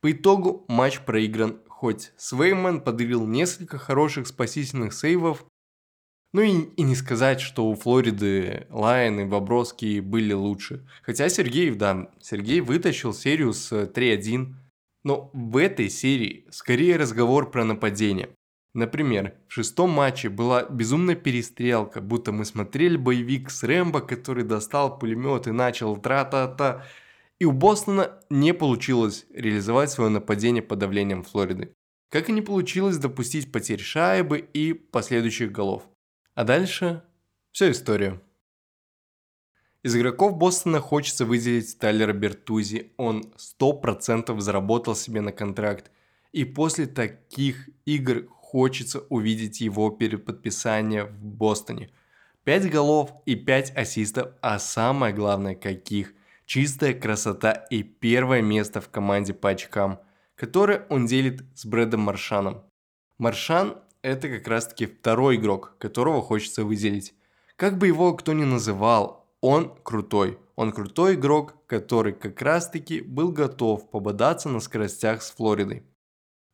По 0.00 0.12
итогу 0.12 0.64
матч 0.68 1.00
проигран, 1.00 1.60
хоть 1.66 2.12
Свейман 2.16 2.82
подарил 2.82 3.26
несколько 3.26 3.78
хороших 3.78 4.26
спасительных 4.26 4.92
сейвов, 4.92 5.46
ну 6.34 6.42
и, 6.42 6.50
и 6.76 6.82
не 6.82 6.94
сказать, 6.94 7.40
что 7.40 7.68
у 7.70 7.74
Флориды 7.74 8.66
Лайон 8.68 9.20
и 9.20 9.24
Бобровский 9.24 10.00
были 10.00 10.34
лучше. 10.34 10.86
Хотя 11.02 11.28
Сергеев, 11.28 11.76
да, 11.76 12.10
Сергей 12.20 12.60
вытащил 12.60 13.14
серию 13.14 13.54
с 13.54 13.72
3-1. 13.72 14.54
Но 15.04 15.30
в 15.32 15.56
этой 15.56 15.88
серии 15.88 16.46
скорее 16.50 16.96
разговор 16.96 17.50
про 17.50 17.64
нападение. 17.64 18.28
Например, 18.74 19.34
в 19.48 19.52
шестом 19.52 19.90
матче 19.90 20.28
была 20.28 20.64
безумная 20.64 21.16
перестрелка, 21.16 22.00
будто 22.00 22.32
мы 22.32 22.44
смотрели 22.44 22.96
боевик 22.96 23.50
с 23.50 23.62
Рэмбо, 23.62 24.00
который 24.00 24.44
достал 24.44 24.98
пулемет 24.98 25.46
и 25.46 25.52
начал 25.52 25.96
тра-та-та. 25.96 26.84
И 27.38 27.44
у 27.44 27.52
Бостона 27.52 28.20
не 28.30 28.52
получилось 28.52 29.26
реализовать 29.32 29.90
свое 29.90 30.10
нападение 30.10 30.62
под 30.62 30.80
давлением 30.80 31.22
Флориды. 31.22 31.74
Как 32.10 32.28
и 32.28 32.32
не 32.32 32.42
получилось 32.42 32.98
допустить 32.98 33.52
потерь 33.52 33.80
шайбы 33.80 34.38
и 34.38 34.72
последующих 34.72 35.52
голов. 35.52 35.88
А 36.34 36.44
дальше 36.44 37.02
все 37.52 37.70
история. 37.70 38.20
Из 39.82 39.96
игроков 39.96 40.36
Бостона 40.36 40.80
хочется 40.80 41.24
выделить 41.24 41.78
Тайлера 41.78 42.12
Бертузи. 42.12 42.92
Он 42.96 43.32
100% 43.60 44.38
заработал 44.40 44.94
себе 44.94 45.20
на 45.20 45.32
контракт. 45.32 45.90
И 46.32 46.44
после 46.44 46.86
таких 46.86 47.70
игр 47.86 48.28
хочется 48.50 49.00
увидеть 49.10 49.60
его 49.60 49.90
перед 49.90 50.24
подписанием 50.24 51.08
в 51.08 51.22
Бостоне. 51.22 51.90
5 52.44 52.70
голов 52.70 53.12
и 53.26 53.34
5 53.34 53.76
ассистов, 53.76 54.32
а 54.40 54.58
самое 54.58 55.12
главное 55.12 55.54
каких. 55.54 56.14
Чистая 56.46 56.94
красота 56.94 57.52
и 57.52 57.82
первое 57.82 58.40
место 58.40 58.80
в 58.80 58.88
команде 58.88 59.34
по 59.34 59.50
очкам, 59.50 60.00
которое 60.34 60.86
он 60.88 61.04
делит 61.04 61.44
с 61.54 61.66
Брэдом 61.66 62.00
Маршаном. 62.00 62.62
Маршан 63.18 63.76
это 64.00 64.30
как 64.30 64.48
раз-таки 64.48 64.86
второй 64.86 65.36
игрок, 65.36 65.76
которого 65.78 66.22
хочется 66.22 66.64
выделить. 66.64 67.14
Как 67.56 67.76
бы 67.76 67.86
его 67.86 68.14
кто 68.14 68.32
ни 68.32 68.44
называл, 68.44 69.26
он 69.42 69.76
крутой. 69.82 70.38
Он 70.56 70.72
крутой 70.72 71.16
игрок, 71.16 71.54
который 71.66 72.14
как 72.14 72.40
раз-таки 72.40 73.02
был 73.02 73.30
готов 73.30 73.90
пободаться 73.90 74.48
на 74.48 74.60
скоростях 74.60 75.22
с 75.22 75.32
Флоридой. 75.32 75.82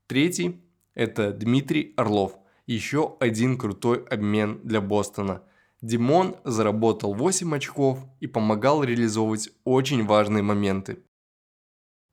Третий– 0.09 0.61
это 0.95 1.33
Дмитрий 1.33 1.93
Орлов. 1.97 2.39
Еще 2.67 3.17
один 3.21 3.59
крутой 3.59 4.05
обмен 4.05 4.61
для 4.65 4.81
Бостона. 4.81 5.43
Димон 5.83 6.37
заработал 6.45 7.15
8 7.15 7.55
очков 7.55 7.99
и 8.21 8.27
помогал 8.27 8.83
реализовывать 8.83 9.51
очень 9.65 10.07
важные 10.07 10.43
моменты. 10.43 11.03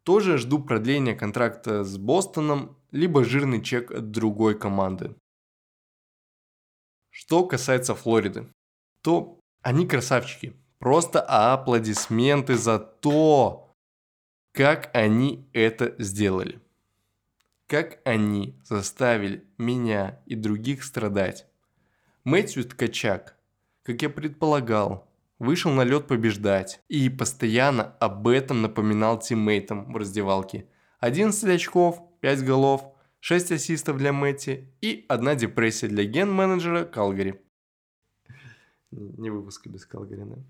Тоже 0.03 0.37
жду 0.37 0.59
продления 0.59 1.15
контракта 1.15 1.83
с 1.83 1.97
Бостоном, 1.97 2.75
либо 2.91 3.23
жирный 3.23 3.61
чек 3.61 3.91
от 3.91 4.11
другой 4.11 4.59
команды. 4.59 5.15
Что 7.11 7.45
касается 7.45 7.95
Флориды, 7.95 8.47
то 9.03 9.39
они 9.61 9.87
красавчики. 9.87 10.53
Просто 10.79 11.21
аплодисменты 11.21 12.57
за 12.57 12.79
то, 12.79 13.71
как 14.53 14.89
они 14.95 15.47
это 15.53 15.95
сделали. 15.99 16.59
Как 17.71 18.01
они 18.03 18.59
заставили 18.65 19.45
меня 19.57 20.19
и 20.25 20.35
других 20.35 20.83
страдать. 20.83 21.47
Мэтью 22.25 22.65
Ткачак, 22.65 23.37
как 23.83 24.01
я 24.01 24.09
предполагал, 24.09 25.07
вышел 25.39 25.71
на 25.71 25.85
лед 25.85 26.05
побеждать 26.05 26.81
и 26.89 27.07
постоянно 27.07 27.83
об 28.01 28.27
этом 28.27 28.61
напоминал 28.61 29.19
тиммейтам 29.19 29.93
в 29.93 29.95
раздевалке. 29.95 30.67
11 30.99 31.45
очков, 31.45 32.01
5 32.19 32.43
голов, 32.43 32.93
6 33.21 33.53
ассистов 33.53 33.97
для 33.97 34.11
Мэтти 34.11 34.67
и 34.81 35.05
одна 35.07 35.35
депрессия 35.35 35.87
для 35.87 36.03
ген-менеджера 36.03 36.83
Калгари. 36.83 37.41
Не 38.91 39.29
выпуска 39.29 39.69
без 39.69 39.85
Калгари, 39.85 40.25
да? 40.25 40.43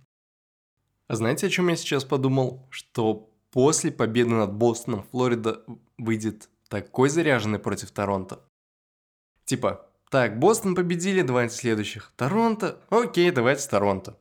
А 1.05 1.15
знаете, 1.15 1.45
о 1.45 1.49
чем 1.51 1.67
я 1.67 1.75
сейчас 1.75 2.03
подумал? 2.03 2.65
Что 2.71 3.29
после 3.51 3.91
победы 3.91 4.31
над 4.31 4.53
Бостоном 4.53 5.03
Флорида 5.03 5.63
выйдет 5.99 6.49
такой 6.71 7.09
заряженный 7.09 7.59
против 7.59 7.91
Торонто. 7.91 8.39
Типа, 9.43 9.85
так, 10.09 10.39
Бостон 10.39 10.73
победили, 10.73 11.21
давайте 11.21 11.53
следующих. 11.53 12.13
Торонто? 12.15 12.81
Окей, 12.89 13.29
давайте 13.31 13.67
Торонто. 13.67 14.17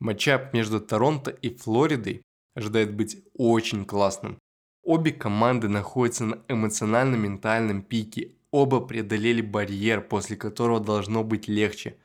Матчап 0.00 0.54
между 0.54 0.80
Торонто 0.80 1.30
и 1.30 1.54
Флоридой 1.54 2.22
ожидает 2.54 2.94
быть 2.94 3.22
очень 3.34 3.84
классным. 3.84 4.38
Обе 4.82 5.12
команды 5.12 5.68
находятся 5.68 6.24
на 6.24 6.42
эмоционально-ментальном 6.48 7.82
пике. 7.82 8.32
Оба 8.50 8.80
преодолели 8.80 9.42
барьер, 9.42 10.00
после 10.00 10.36
которого 10.36 10.80
должно 10.80 11.22
быть 11.24 11.46
легче. 11.46 11.98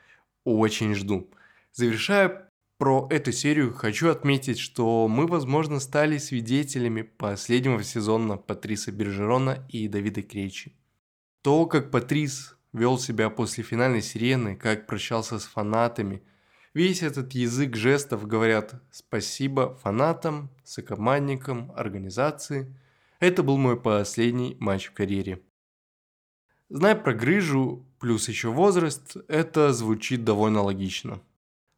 Очень 0.44 0.96
жду. 0.96 1.30
Завершая 1.72 2.45
про 2.77 3.08
эту 3.10 3.32
серию, 3.32 3.74
хочу 3.74 4.10
отметить, 4.10 4.60
что 4.60 5.08
мы, 5.08 5.27
возможно, 5.27 5.79
стали 5.79 6.17
свидетелями 6.17 7.01
последнего 7.03 7.84
сезона 7.84 8.38
Патриса 8.38 8.91
Бержерона 8.91 9.65
и 9.70 9.88
Давида 9.88 10.24
Крейчи. 10.24 10.75
То, 11.41 11.65
как 11.65 11.91
Патрис 11.91 12.58
вел 12.74 13.00
себя 13.00 13.29
после 13.29 13.63
финальной 13.63 14.01
сирены, 14.01 14.55
как 14.55 14.88
прощался 14.88 15.39
с 15.39 15.46
фанатами– 15.46 16.22
Весь 16.75 17.03
этот 17.03 17.32
язык 17.32 17.77
жестов 17.77 18.27
говорят 18.27 18.75
спасибо 18.91 19.75
фанатам, 19.75 20.50
сокомандникам, 20.65 21.72
организации. 21.74 22.77
Это 23.22 23.44
был 23.44 23.58
мой 23.58 23.79
последний 23.79 24.58
матч 24.60 24.88
в 24.88 24.91
карьере. 24.94 25.41
Зная 26.67 26.96
про 26.96 27.13
грыжу, 27.13 27.86
плюс 27.98 28.27
еще 28.27 28.50
возраст, 28.50 29.15
это 29.29 29.72
звучит 29.72 30.25
довольно 30.25 30.63
логично. 30.63 31.22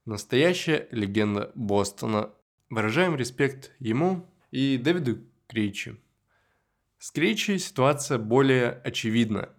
Настоящая 0.08 0.88
легенда 0.90 1.52
Бостона. 1.54 2.32
Выражаем 2.72 3.16
респект 3.16 3.72
ему 3.78 4.26
и 4.50 4.78
Дэвиду 4.78 5.20
Кричи. 5.48 5.98
С 6.98 7.12
Кричи 7.12 7.60
ситуация 7.60 8.18
более 8.18 8.72
очевидна. 8.72 9.50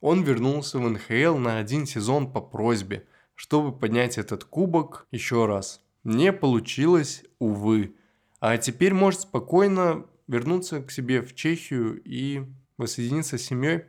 Он 0.00 0.22
вернулся 0.22 0.78
в 0.78 0.88
НХЛ 0.88 1.36
на 1.36 1.58
один 1.58 1.84
сезон 1.84 2.32
по 2.32 2.40
просьбе– 2.40 3.06
чтобы 3.38 3.70
поднять 3.70 4.18
этот 4.18 4.42
кубок 4.44 5.06
еще 5.12 5.46
раз. 5.46 5.80
Не 6.02 6.32
получилось, 6.32 7.24
увы. 7.38 7.94
А 8.40 8.58
теперь 8.58 8.92
может 8.92 9.20
спокойно 9.20 10.06
вернуться 10.26 10.82
к 10.82 10.90
себе 10.90 11.22
в 11.22 11.36
Чехию 11.36 12.02
и 12.02 12.42
воссоединиться 12.78 13.38
с 13.38 13.42
семьей. 13.42 13.84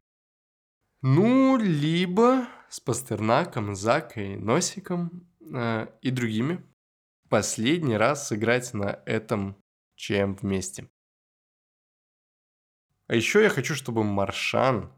Ну, 1.01 1.57
либо 1.57 2.47
с 2.69 2.79
Пастернаком, 2.79 3.75
Закой, 3.75 4.35
Носиком 4.35 5.27
э, 5.53 5.87
и 6.01 6.11
другими. 6.11 6.63
Последний 7.29 7.97
раз 7.97 8.27
сыграть 8.27 8.73
на 8.73 9.01
этом 9.05 9.55
чем 9.95 10.35
вместе. 10.35 10.89
А 13.07 13.15
еще 13.15 13.43
я 13.43 13.49
хочу, 13.49 13.75
чтобы 13.75 14.03
Маршан, 14.03 14.91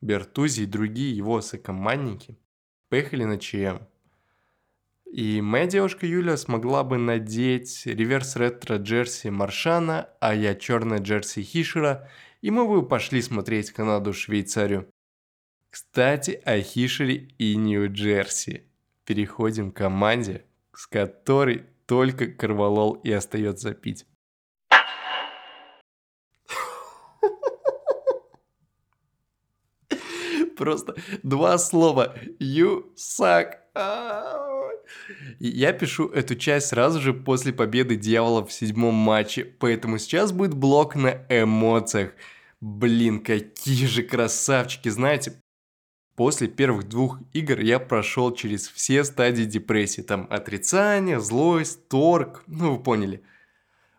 Бертузи 0.00 0.62
и 0.62 0.66
другие 0.66 1.16
его 1.16 1.40
сокомандники 1.40 2.38
поехали 2.88 3.24
на 3.24 3.38
ЧМ. 3.38 3.78
И 5.10 5.40
моя 5.40 5.66
девушка 5.66 6.06
Юля 6.06 6.36
смогла 6.36 6.84
бы 6.84 6.98
надеть 6.98 7.86
реверс 7.86 8.36
ретро 8.36 8.76
джерси 8.76 9.28
Маршана, 9.28 10.10
а 10.20 10.34
я 10.34 10.54
черное 10.54 10.98
джерси 10.98 11.42
Хишера, 11.42 12.10
и 12.42 12.50
мы 12.50 12.66
бы 12.68 12.86
пошли 12.86 13.22
смотреть 13.22 13.70
Канаду-Швейцарию. 13.70 14.90
Кстати, 15.70 16.40
о 16.44 16.60
Хишере 16.60 17.30
и 17.38 17.56
Нью-Джерси. 17.56 18.64
Переходим 19.04 19.70
к 19.70 19.76
команде, 19.76 20.44
с 20.74 20.86
которой 20.86 21.66
только 21.86 22.26
Карвалол 22.26 22.94
и 22.94 23.12
остается 23.12 23.74
пить. 23.74 24.06
Просто 30.56 30.94
два 31.22 31.58
слова. 31.58 32.16
You 32.40 32.84
suck. 32.96 33.56
Я 35.38 35.72
пишу 35.72 36.08
эту 36.08 36.36
часть 36.36 36.68
сразу 36.68 37.00
же 37.00 37.12
после 37.12 37.52
победы 37.52 37.96
Дьявола 37.96 38.46
в 38.46 38.52
седьмом 38.52 38.94
матче, 38.94 39.44
поэтому 39.44 39.98
сейчас 39.98 40.32
будет 40.32 40.54
блок 40.54 40.94
на 40.94 41.26
эмоциях. 41.28 42.12
Блин, 42.60 43.22
какие 43.22 43.86
же 43.86 44.02
красавчики, 44.02 44.88
знаете, 44.88 45.42
После 46.16 46.46
первых 46.46 46.88
двух 46.88 47.18
игр 47.32 47.58
я 47.58 47.80
прошел 47.80 48.32
через 48.32 48.68
все 48.68 49.02
стадии 49.02 49.44
депрессии. 49.44 50.00
Там 50.00 50.28
отрицание, 50.30 51.18
злость, 51.18 51.88
торг, 51.88 52.44
ну 52.46 52.76
вы 52.76 52.82
поняли. 52.82 53.22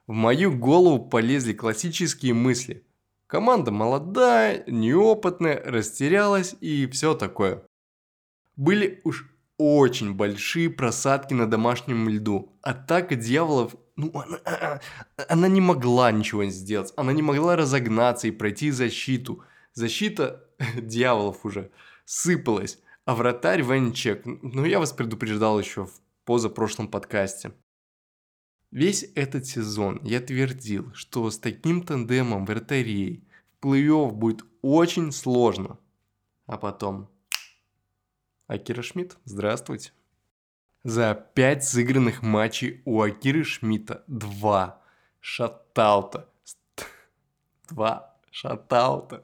В 0.07 0.13
мою 0.13 0.57
голову 0.57 1.03
полезли 1.03 1.51
классические 1.51 2.33
мысли. 2.33 2.85
Команда 3.27 3.71
молодая, 3.71 4.63
неопытная, 4.67 5.61
растерялась 5.65 6.55
и 6.61 6.87
все 6.87 7.15
такое. 7.15 7.63
Были 8.55 9.01
уж 9.03 9.29
очень 9.57 10.13
большие 10.13 10.69
просадки 10.69 11.33
на 11.33 11.49
домашнем 11.49 12.07
льду. 12.07 12.55
Атака 12.61 13.15
дьяволов, 13.15 13.75
ну, 13.97 14.11
она, 14.13 14.79
она 15.27 15.47
не 15.49 15.59
могла 15.59 16.13
ничего 16.13 16.45
сделать. 16.45 16.93
Она 16.95 17.11
не 17.11 17.21
могла 17.21 17.57
разогнаться 17.57 18.27
и 18.27 18.31
пройти 18.31 18.71
защиту. 18.71 19.43
Защита 19.73 20.45
дьяволов 20.75 21.45
уже 21.45 21.71
сыпалась. 22.05 22.79
А 23.05 23.13
вратарь 23.13 23.61
Венчек, 23.61 24.23
ну 24.25 24.65
я 24.65 24.79
вас 24.79 24.93
предупреждал 24.93 25.59
еще 25.59 25.85
в 25.85 26.01
позапрошлом 26.23 26.87
подкасте. 26.87 27.51
Весь 28.71 29.05
этот 29.15 29.45
сезон 29.45 29.99
я 30.03 30.19
твердил, 30.19 30.91
что 30.93 31.29
с 31.29 31.37
таким 31.37 31.83
тандемом 31.83 32.45
вратарей 32.45 33.27
в 33.59 33.65
плей-офф 33.65 34.11
будет 34.11 34.45
очень 34.61 35.11
сложно. 35.11 35.77
А 36.45 36.57
потом 36.57 37.09
Акира 38.47 38.81
Шмидт, 38.81 39.17
здравствуйте. 39.25 39.91
За 40.83 41.15
пять 41.15 41.63
сыгранных 41.63 42.21
матчей 42.21 42.81
у 42.85 43.01
Акиры 43.01 43.43
Шмидта 43.43 44.03
два 44.07 44.81
шатаута. 45.19 46.29
Два 47.69 48.15
шатаута. 48.29 49.23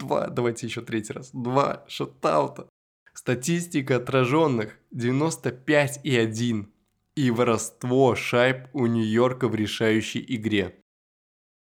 Два, 0.00 0.28
давайте 0.28 0.66
еще 0.66 0.80
третий 0.80 1.12
раз. 1.12 1.30
Два 1.32 1.84
шатаута. 1.86 2.70
Статистика 3.12 3.96
отраженных 3.96 4.78
95 4.92 6.00
и 6.04 6.16
1. 6.16 6.72
И 7.16 7.30
воровство 7.30 8.14
шайб 8.14 8.68
у 8.72 8.86
Нью-Йорка 8.86 9.48
в 9.48 9.54
решающей 9.54 10.24
игре. 10.26 10.82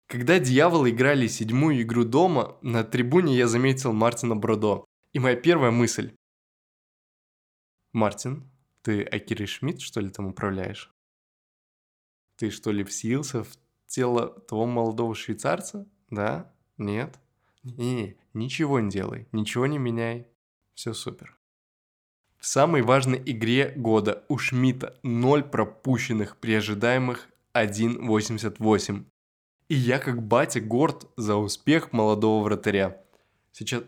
Когда 0.07 0.39
дьяволы 0.39 0.91
играли 0.91 1.27
седьмую 1.27 1.83
игру 1.83 2.05
дома, 2.05 2.59
на 2.63 2.85
трибуне 2.85 3.37
я 3.37 3.49
заметил 3.49 3.93
Мартина 3.93 4.37
Бродо. 4.37 4.85
И 5.13 5.19
моя 5.19 5.35
первая 5.35 5.73
мысль. 5.73 6.15
Мартин, 7.93 8.49
ты 8.83 9.03
Акирой 9.03 9.49
Шмидт, 9.49 9.81
что 9.81 10.01
ли, 10.01 10.11
там 10.11 10.27
управляешь? 10.27 10.95
Ты 12.37 12.51
что 12.51 12.71
ли 12.71 12.85
вселился 12.85 13.43
в 13.43 13.57
тело 13.87 14.29
того 14.43 14.67
молодого 14.67 15.15
швейцарца? 15.15 15.89
Да? 16.09 16.55
Нет? 16.77 17.19
Не, 17.63 18.17
ничего 18.35 18.81
не 18.81 18.91
делай, 18.91 19.29
ничего 19.33 19.67
не 19.67 19.79
меняй. 19.79 20.27
Все 20.75 20.95
супер. 20.95 21.39
В 22.39 22.47
самой 22.47 22.83
важной 22.83 23.23
игре 23.25 23.73
года 23.77 24.25
у 24.29 24.37
Шмидта 24.37 24.99
0 25.05 25.45
пропущенных 25.45 26.39
при 26.39 26.55
ожидаемых 26.55 27.29
1.88. 27.55 29.05
И 29.69 29.75
я 29.75 29.99
как 30.01 30.27
батя 30.27 30.61
горд 30.61 31.09
за 31.17 31.37
успех 31.37 31.93
молодого 31.93 32.43
вратаря. 32.43 33.01
Сейчас... 33.53 33.85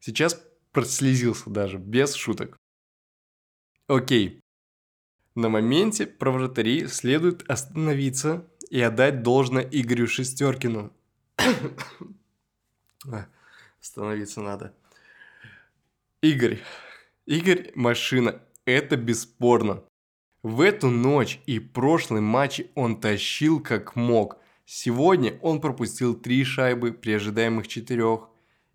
Сейчас 0.00 0.42
прослезился 0.72 1.48
даже, 1.50 1.78
без 1.78 2.14
шуток. 2.14 2.56
Окей. 3.86 4.40
На 5.34 5.48
моменте 5.48 6.06
про 6.06 6.32
вратарей 6.32 6.88
следует 6.88 7.48
остановиться 7.48 8.48
и 8.70 8.80
отдать 8.80 9.22
должное 9.22 9.62
Игорю 9.62 10.08
Шестеркину. 10.08 10.92
Остановиться 13.80 14.40
надо. 14.40 14.74
Игорь. 16.20 16.58
Игорь– 17.26 17.72
машина. 17.74 18.40
Это 18.64 18.96
бесспорно. 18.96 19.82
В 20.42 20.60
эту 20.60 20.88
ночь 20.88 21.40
и 21.46 21.58
прошлый 21.58 22.20
матч 22.20 22.62
он 22.74 23.00
тащил 23.00 23.60
как 23.60 23.96
мог. 23.96 24.38
Сегодня 24.64 25.38
он 25.42 25.60
пропустил 25.60 26.14
три 26.14 26.44
шайбы 26.44 26.92
при 26.92 27.12
ожидаемых 27.12 27.68
четырех. 27.68 28.28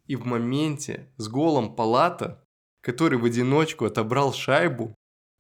И 0.08 0.15
в 0.15 0.26
моменте 0.26 1.10
с 1.17 1.28
голом 1.28 1.76
Палата, 1.76 2.43
который 2.82 3.17
в 3.17 3.26
одиночку 3.26 3.86
отобрал 3.86 4.34
шайбу, 4.34 4.93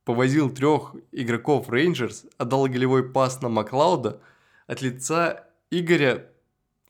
повозил 0.05 0.49
трех 0.49 0.95
игроков 1.11 1.69
Рейнджерс, 1.69 2.25
отдал 2.37 2.67
голевой 2.67 3.09
пас 3.09 3.41
на 3.41 3.49
Маклауда, 3.49 4.21
от 4.67 4.81
лица 4.81 5.49
Игоря 5.69 6.32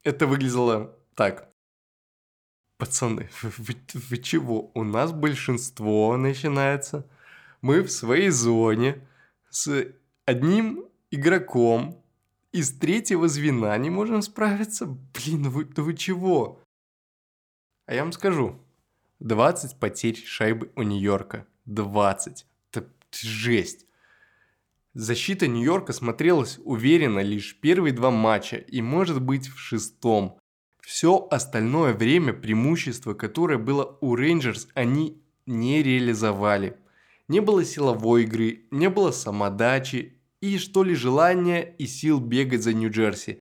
это 0.04 0.28
выглядело 0.28 0.98
так. 1.16 1.50
Пацаны, 2.78 3.30
вы, 3.42 3.76
вы 3.94 4.18
чего? 4.18 4.72
У 4.74 4.84
нас 4.84 5.12
большинство 5.12 6.18
начинается. 6.18 7.08
Мы 7.62 7.82
в 7.82 7.92
своей 7.92 8.30
зоне 8.30 9.08
с 9.50 9.88
одним 10.26 10.86
игроком 11.12 12.04
из 12.52 12.72
третьего 12.78 13.28
звена 13.28 13.78
не 13.78 13.90
можем 13.90 14.22
справиться. 14.22 14.86
Блин, 14.86 15.44
ну 15.44 15.50
вы, 15.50 15.70
ну 15.76 15.84
вы 15.84 15.96
чего? 15.96 16.62
А 17.86 17.94
я 17.94 18.04
вам 18.04 18.12
скажу. 18.12 18.60
20 19.20 19.80
потерь 19.80 20.24
шайбы 20.26 20.72
у 20.76 20.84
Нью-Йорка. 20.84 21.48
20. 21.66 22.46
Это 22.72 22.90
жесть. 23.12 23.88
Защита 24.94 25.48
Нью-Йорка 25.48 25.92
смотрелась 25.92 26.60
уверенно 26.64 27.20
лишь 27.20 27.60
первые 27.60 27.94
два 27.94 28.12
матча 28.12 28.58
и 28.58 28.82
может 28.82 29.22
быть 29.22 29.48
в 29.48 29.58
шестом. 29.58 30.40
Все 30.82 31.28
остальное 31.32 31.94
время 31.94 32.34
преимущество, 32.34 33.16
которое 33.16 33.58
было 33.58 33.98
у 34.02 34.16
Рейнджерс, 34.16 34.68
они 34.76 35.24
не 35.48 35.82
реализовали. 35.82 36.78
Не 37.28 37.40
было 37.40 37.66
силовой 37.66 38.24
игры, 38.24 38.68
не 38.70 38.90
было 38.90 39.12
самодачи 39.12 40.22
и 40.42 40.60
что 40.60 40.84
ли 40.84 40.94
желания 40.94 41.62
и 41.62 41.88
сил 41.88 42.20
бегать 42.20 42.62
за 42.62 42.74
Нью-Джерси. 42.74 43.40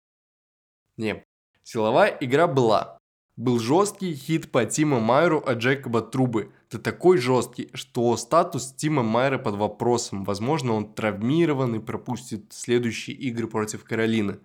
Не, 0.96 1.24
силовая 1.64 2.16
игра 2.20 2.46
была, 2.46 2.98
был 3.36 3.58
жесткий 3.58 4.14
хит 4.14 4.50
по 4.50 4.64
Тима 4.64 5.00
Майеру 5.00 5.38
от 5.38 5.58
Джекоба 5.58 6.02
Трубы. 6.02 6.52
Это 6.68 6.78
такой 6.78 7.18
жесткий, 7.18 7.70
что 7.72 8.16
статус 8.16 8.72
Тима 8.72 9.02
Майера 9.02 9.38
под 9.38 9.54
вопросом. 9.56 10.24
Возможно, 10.24 10.74
он 10.74 10.92
травмирован 10.92 11.76
и 11.76 11.78
пропустит 11.80 12.52
следующие 12.52 13.16
игры 13.16 13.48
против 13.48 13.84
Каролины. 13.84 14.38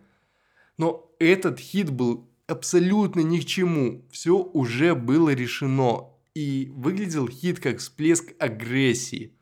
Но 0.78 1.12
этот 1.20 1.60
хит 1.60 1.90
был 1.90 2.30
абсолютно 2.48 3.22
ни 3.22 3.40
к 3.40 3.46
чему. 3.46 4.06
Все 4.12 4.38
уже 4.38 4.96
было 4.96 5.34
решено. 5.34 6.10
И 6.34 6.72
выглядел 6.76 7.28
хит 7.28 7.60
как 7.60 7.80
всплеск 7.80 8.34
агрессии. 8.40 9.34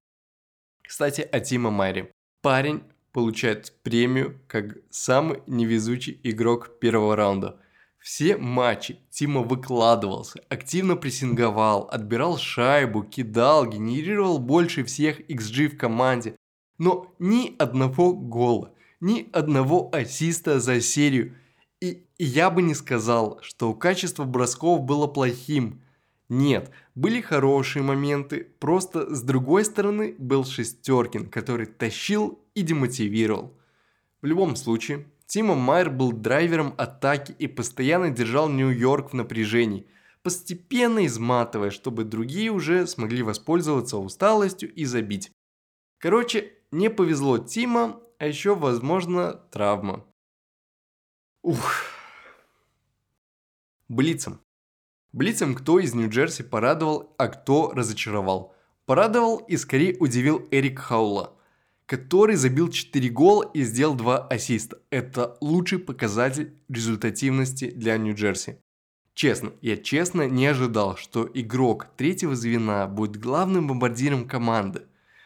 Кстати, 0.81 1.21
о 1.21 1.39
Тима 1.39 1.69
Майере. 1.69 2.11
Парень 2.41 2.83
получает 3.11 3.73
премию 3.83 4.39
как 4.47 4.77
самый 4.89 5.41
невезучий 5.45 6.19
игрок 6.23 6.79
первого 6.79 7.15
раунда– 7.15 7.59
все 8.05 8.37
матчи 8.37 8.99
Тима 9.09 9.41
выкладывался, 9.41 10.39
активно 10.47 10.95
прессинговал, 10.95 11.89
отбирал 11.91 12.37
шайбу, 12.37 13.01
кидал, 13.01 13.65
генерировал 13.65 14.37
больше 14.37 14.83
всех 14.83 15.21
XG 15.21 15.69
в 15.69 15.77
команде. 15.79 16.35
Но 16.77 17.11
ни 17.17 17.55
одного 17.57 18.13
гола, 18.13 18.71
ни 18.99 19.27
одного 19.33 19.89
ассиста 19.91 20.59
за 20.59 20.81
серию. 20.81 21.35
И, 21.81 22.05
и 22.19 22.25
я 22.25 22.51
бы 22.51 22.61
не 22.61 22.75
сказал, 22.75 23.39
что 23.41 23.73
качество 23.73 24.23
бросков 24.23 24.81
было 24.81 25.07
плохим. 25.07 25.81
Нет, 26.29 26.69
были 26.93 27.21
хорошие 27.21 27.81
моменты, 27.81 28.47
просто 28.59 29.15
с 29.15 29.23
другой 29.23 29.65
стороны 29.65 30.13
был 30.19 30.45
Шестеркин, 30.45 31.27
который 31.31 31.65
тащил 31.65 32.37
и 32.53 32.61
демотивировал. 32.61 33.57
В 34.21 34.27
любом 34.27 34.55
случае, 34.55 35.07
Тима 35.27 35.55
Майер 35.55 35.89
был 35.89 36.11
драйвером 36.11 36.75
атаки 36.77 37.35
и 37.37 37.47
постоянно 37.47 38.11
держал 38.11 38.47
Нью-Йорк 38.47 39.11
в 39.11 39.13
напряжении, 39.13 39.87
постепенно 40.21 41.05
изматывая, 41.05 41.71
чтобы 41.71 42.03
другие 42.03 42.51
уже 42.51 42.85
смогли 42.87 43.23
воспользоваться 43.23 43.97
усталостью 43.97 44.73
и 44.73 44.85
забить. 44.85 45.31
Короче, 45.97 46.53
не 46.71 46.89
повезло 46.89 47.39
Тима, 47.39 47.99
а 48.19 48.27
еще, 48.27 48.55
возможно, 48.55 49.33
травма. 49.51 50.05
Ух. 51.41 51.73
Блицем. 53.87 54.39
Блицем 55.11 55.55
кто 55.55 55.79
из 55.79 55.93
Нью-Джерси 55.93 56.43
порадовал, 56.43 57.15
а 57.17 57.29
кто 57.29 57.71
разочаровал. 57.71 58.53
Порадовал 58.85 59.37
и 59.37 59.57
скорее 59.57 59.95
удивил 59.99 60.47
Эрик 60.51 60.79
Хаула– 60.79 61.33
который 61.85 62.35
забил 62.35 62.69
4 62.69 63.09
гола 63.09 63.49
и 63.53 63.63
сделал 63.63 63.95
2 63.95 64.27
ассиста. 64.27 64.79
Это 64.89 65.37
лучший 65.41 65.79
показатель 65.79 66.53
результативности 66.67 67.69
для 67.69 67.97
Нью-Джерси. 67.97 68.57
Честно, 69.13 69.53
я 69.61 69.77
честно 69.77 70.27
не 70.27 70.45
ожидал, 70.45 70.97
что 70.97 71.29
игрок 71.33 71.87
третьего 71.95 72.35
звена 72.35 72.85
будет 72.87 73.17
главным 73.17 73.67
бомбардиром 73.67 74.27
команды. 74.27 74.83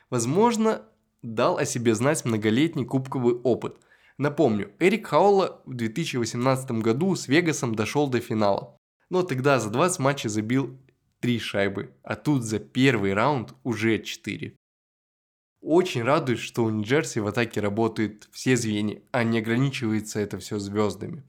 Возможно, 0.09 0.83
дал 1.23 1.57
о 1.57 1.65
себе 1.65 1.95
знать 1.95 2.23
многолетний 2.23 2.85
кубковый 2.85 3.33
опыт. 3.35 3.77
Напомню, 4.17 4.71
Эрик 4.79 5.07
Хаула 5.07 5.61
в 5.65 5.73
2018 5.73 6.71
году 6.83 7.15
с 7.15 7.27
Вегасом 7.27 7.73
дошел 7.73 8.07
до 8.09 8.19
финала. 8.19 8.77
Но 9.09 9.23
тогда 9.23 9.59
за 9.59 9.69
20 9.69 9.99
матчей 9.99 10.29
забил 10.29 10.77
3 11.21 11.39
шайбы, 11.39 11.91
а 12.03 12.15
тут 12.15 12.43
за 12.43 12.59
первый 12.59 13.13
раунд 13.13 13.55
уже 13.63 13.99
4. 13.99 14.55
Очень 15.61 16.03
радует, 16.03 16.39
что 16.39 16.63
у 16.63 16.69
Нью-Джерси 16.69 17.19
в 17.19 17.27
атаке 17.27 17.59
работают 17.59 18.29
все 18.31 18.55
звенья, 18.55 19.01
а 19.11 19.23
не 19.23 19.39
ограничивается 19.39 20.19
это 20.19 20.37
все 20.37 20.57
звездами. 20.57 21.23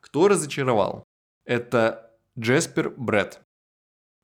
Кто 0.00 0.28
разочаровал? 0.28 1.04
Это 1.44 2.16
Джеспер 2.38 2.90
Бретт. 2.90 3.42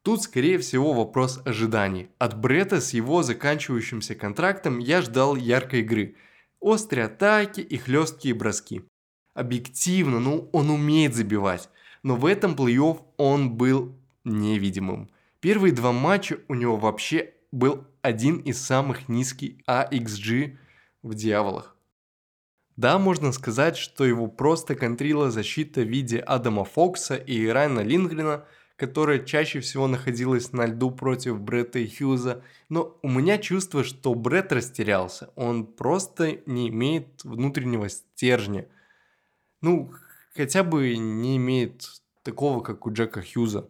Тут, 0.03 0.23
скорее 0.23 0.59
всего, 0.59 0.95
вопрос 0.95 1.41
ожиданий. 1.45 2.09
От 2.19 2.41
Бретта 2.41 2.81
с 2.81 2.93
его 2.93 3.23
заканчивающимся 3.23 4.15
контрактом 4.15 4.79
я 4.79 5.03
ждал 5.03 5.37
яркой 5.37 5.81
игры. 5.81 6.17
Острые 6.59 7.07
атаки 7.07 7.61
и 7.61 7.77
хлесткие 7.77 8.35
броски. 8.35 8.83
Объективно, 9.35 10.21
ну, 10.21 10.49
он 10.53 10.71
умеет 10.71 11.15
забивать. 11.15 11.69
Но 12.03 12.17
в 12.17 12.27
этом 12.27 12.55
плей-офф 12.55 13.01
он 13.17 13.57
был 13.57 13.95
невидимым. 14.25 15.11
Первые 15.41 15.73
два 15.73 15.93
матча 15.93 16.39
у 16.49 16.55
него 16.55 16.77
вообще 16.77 17.35
был 17.53 17.87
один 18.01 18.39
из 18.39 18.61
самых 18.61 19.09
низких 19.09 19.57
AXG 19.69 20.57
в 21.03 21.15
Дьяволах. 21.15 21.77
Да, 22.77 22.99
можно 22.99 23.33
сказать, 23.33 23.77
что 23.77 24.05
его 24.05 24.27
просто 24.27 24.75
контрила 24.75 25.31
защита 25.31 25.83
в 25.83 25.89
виде 25.89 26.19
Адама 26.19 26.65
Фокса 26.65 27.15
и 27.17 27.47
Райана 27.47 27.81
Лингрена, 27.81 28.47
которая 28.77 29.19
чаще 29.25 29.61
всего 29.61 29.87
находилась 29.87 30.53
на 30.53 30.67
льду 30.67 30.91
против 30.91 31.39
Бретта 31.39 31.79
и 31.79 31.87
Хьюза, 31.87 32.43
но 32.71 32.99
у 33.03 33.09
меня 33.09 33.39
чувство, 33.39 33.85
что 33.85 34.15
Брет 34.15 34.51
растерялся, 34.53 35.31
он 35.37 35.67
просто 35.67 36.41
не 36.47 36.71
имеет 36.71 37.23
внутреннего 37.23 37.89
стержня. 37.91 38.67
Ну, 39.61 39.93
хотя 40.35 40.65
бы 40.65 40.97
не 40.97 41.37
имеет 41.37 42.03
такого, 42.23 42.63
как 42.63 42.87
у 42.87 42.93
Джека 42.93 43.23
Хьюза. 43.23 43.69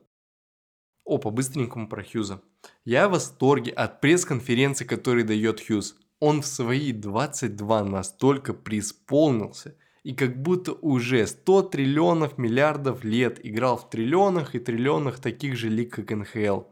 О, 1.04 1.18
по-быстренькому 1.18 1.88
про 1.88 2.04
Хьюза. 2.04 2.40
Я 2.84 3.08
в 3.08 3.12
восторге 3.12 3.72
от 3.72 4.00
пресс-конференции, 4.00 4.84
который 4.84 5.24
дает 5.24 5.64
Хьюз. 5.64 5.96
Он 6.18 6.42
в 6.42 6.46
свои 6.46 6.92
22 6.92 7.84
настолько 7.84 8.54
преисполнился, 8.54 9.76
и 10.02 10.14
как 10.14 10.40
будто 10.40 10.72
уже 10.72 11.26
100 11.26 11.62
триллионов 11.62 12.38
миллиардов 12.38 13.04
лет 13.04 13.44
играл 13.44 13.76
в 13.76 13.88
триллионах 13.88 14.54
и 14.54 14.58
триллионах 14.58 15.20
таких 15.20 15.56
же 15.56 15.68
лиг, 15.68 15.94
как 15.94 16.10
НХЛ. 16.10 16.62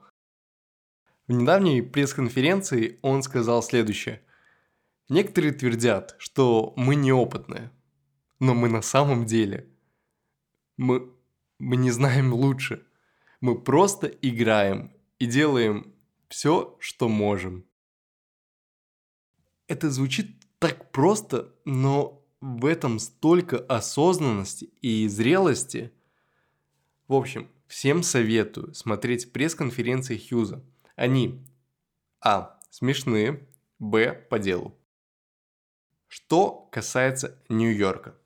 В 1.28 1.32
недавней 1.32 1.82
пресс-конференции 1.82 2.98
он 3.02 3.22
сказал 3.22 3.62
следующее. 3.62 4.20
Некоторые 5.08 5.52
твердят, 5.52 6.16
что 6.18 6.72
мы 6.76 6.96
неопытные, 6.96 7.70
но 8.40 8.54
мы 8.54 8.68
на 8.68 8.82
самом 8.82 9.26
деле, 9.26 9.68
мы, 10.76 11.08
мы 11.58 11.76
не 11.76 11.90
знаем 11.90 12.32
лучше. 12.32 12.84
Мы 13.40 13.60
просто 13.60 14.06
играем 14.06 14.92
и 15.20 15.26
делаем 15.26 15.94
все, 16.28 16.76
что 16.80 17.08
можем. 17.08 17.64
Это 19.68 19.88
звучит 19.90 20.36
так 20.58 20.90
просто, 20.90 21.54
но 21.64 22.26
в 22.40 22.66
этом 22.66 22.98
столько 22.98 23.58
осознанности 23.58 24.64
и 24.82 25.06
зрелости. 25.06 25.92
В 27.06 27.14
общем, 27.14 27.48
всем 27.68 28.02
советую 28.02 28.74
смотреть 28.74 29.32
пресс-конференции 29.32 30.18
Хьюза. 30.18 30.64
Они 30.96 31.46
а. 32.20 32.58
Смешные, 32.70 33.48
б. 33.78 34.12
По 34.30 34.38
делу. 34.38 34.78
Что 36.06 36.68
касается 36.72 37.42
Нью-Йорка, 37.48 38.16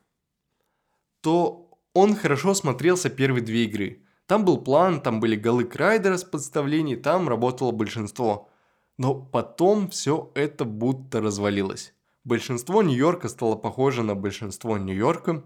то 1.21 1.79
он 1.93 2.17
хорошо 2.17 2.55
смотрелся 2.55 3.09
первые 3.09 3.45
две 3.45 3.65
игры. 3.65 4.04
Там 4.27 4.45
был 4.45 4.59
план, 4.59 5.01
там 5.01 5.21
были 5.21 5.37
голы 5.37 5.65
Крайдера 5.65 6.17
с 6.17 6.25
подставлений, 6.25 6.97
там 6.97 7.29
работало 7.29 7.73
большинство. 7.73 8.49
Но 8.97 9.15
потом 9.15 9.89
все 9.91 10.31
это 10.35 10.65
будто 10.65 11.21
развалилось. 11.21 11.95
Большинство 12.25 12.83
Нью-Йорка 12.83 13.29
стало 13.29 13.55
похоже 13.57 14.03
на 14.03 14.15
большинство 14.15 14.79
Нью-Йорка. 14.79 15.45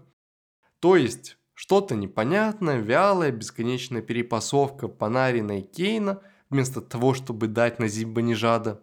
То 0.79 0.95
есть, 0.95 1.37
что-то 1.53 1.95
непонятное, 1.95 2.79
вялое, 2.79 3.31
бесконечная 3.31 4.01
перепасовка 4.01 4.87
Панарина 4.87 5.59
и 5.59 5.61
Кейна, 5.61 6.21
вместо 6.49 6.79
того, 6.79 7.13
чтобы 7.13 7.47
дать 7.47 7.79
на 7.79 7.89
Зимбанижада. 7.89 8.81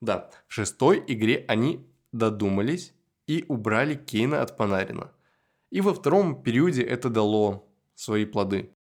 Да, 0.00 0.30
в 0.46 0.52
шестой 0.52 1.02
игре 1.08 1.44
они 1.48 1.84
додумались 2.12 2.94
и 3.26 3.44
убрали 3.48 3.96
Кейна 3.96 4.42
от 4.42 4.56
Панарина. 4.56 5.10
И 5.70 5.80
во 5.80 5.92
втором 5.92 6.42
периоде 6.42 6.82
это 6.82 7.08
дало 7.08 7.68
свои 7.94 8.26
плоды. 8.26 8.76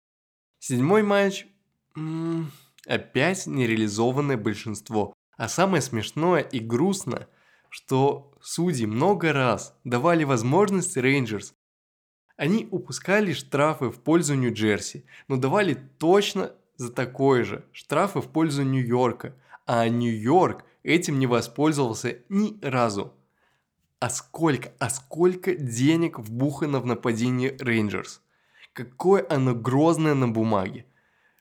Седьмой 0.60 1.02
матч... 1.02 1.46
М 1.96 2.42
-м, 2.42 2.46
опять 2.86 3.46
нереализованное 3.46 4.36
большинство. 4.36 5.14
А 5.38 5.48
самое 5.48 5.80
смешное 5.80 6.40
и 6.40 6.60
грустное, 6.60 7.28
что 7.70 8.34
судьи 8.42 8.84
много 8.84 9.32
раз 9.32 9.74
давали 9.84 10.24
возможность 10.24 10.98
Рейнджерс. 10.98 11.54
Они 12.36 12.68
упускали 12.70 13.32
штрафы 13.32 13.86
в 13.86 14.00
пользу 14.00 14.34
Нью-Джерси, 14.34 15.06
но 15.28 15.36
давали 15.36 15.74
точно 15.98 16.52
за 16.76 16.92
такое 16.92 17.44
же 17.44 17.64
штрафы 17.72 18.20
в 18.20 18.28
пользу 18.28 18.62
Нью-Йорка. 18.62 19.34
А 19.66 19.88
Нью-Йорк 19.88 20.64
этим 20.82 21.18
не 21.18 21.26
воспользовался 21.26 22.18
ни 22.28 22.58
разу. 22.62 23.14
А 23.98 24.10
сколько, 24.10 24.72
а 24.78 24.90
сколько 24.90 25.54
денег 25.54 26.18
вбухано 26.18 26.80
в 26.80 26.86
нападение 26.86 27.56
Рейнджерс? 27.58 28.20
Какое 28.72 29.26
оно 29.28 29.54
грозное 29.54 30.14
на 30.14 30.28
бумаге. 30.28 30.86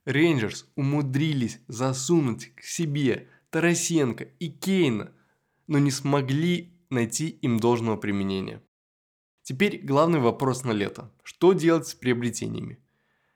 Рейнджерс 0.05 0.71
умудрились 0.75 1.59
засунуть 1.67 2.53
к 2.55 2.61
себе 2.61 3.27
Тарасенко 3.49 4.23
и 4.39 4.49
Кейна, 4.49 5.13
но 5.67 5.77
не 5.77 5.91
смогли 5.91 6.73
найти 6.89 7.29
им 7.29 7.59
должного 7.59 7.97
применения. 7.97 8.63
Теперь 9.43 9.79
главный 9.83 10.19
вопрос 10.19 10.63
на 10.63 10.71
лето. 10.71 11.11
Что 11.23 11.53
делать 11.53 11.87
с 11.87 11.95
приобретениями? 11.95 12.79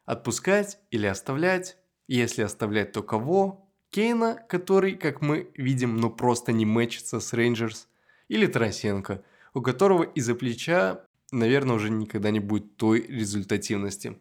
Отпускать 0.06 0.79
или 0.91 1.06
оставлять? 1.06 1.77
Если 2.08 2.41
оставлять, 2.41 2.91
то 2.91 3.03
кого? 3.03 3.71
Кейна, 3.89 4.43
который, 4.49 4.95
как 4.95 5.21
мы 5.21 5.51
видим, 5.56 5.97
ну 5.97 6.10
просто 6.10 6.51
не 6.51 6.65
мэчится 6.65 7.19
с 7.19 7.34
Рейнджерс– 7.34 7.88
или 8.27 8.47
Тарасенко, 8.47 9.23
у 9.53 9.62
которого 9.62 10.03
из-за 10.03 10.36
плеча, 10.36 11.06
наверное, 11.34 11.76
уже 11.76 11.89
никогда 11.89 12.32
не 12.32 12.39
будет 12.39 12.78
той 12.78 13.02
результативности. 13.02 14.17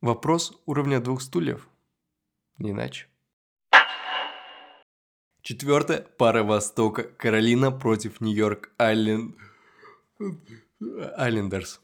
Вопрос 0.00 0.60
уровня 0.66 1.00
двух 1.00 1.22
стульев. 1.22 1.68
Не 2.58 2.70
иначе. 2.70 3.06
Четвертая 5.42 6.02
пара 6.18 6.42
Востока. 6.42 7.02
Каролина 7.02 7.70
против 7.70 8.20
Нью-Йорк 8.20 8.72
Айленд... 8.78 9.36
Айлендерс. 11.16 11.80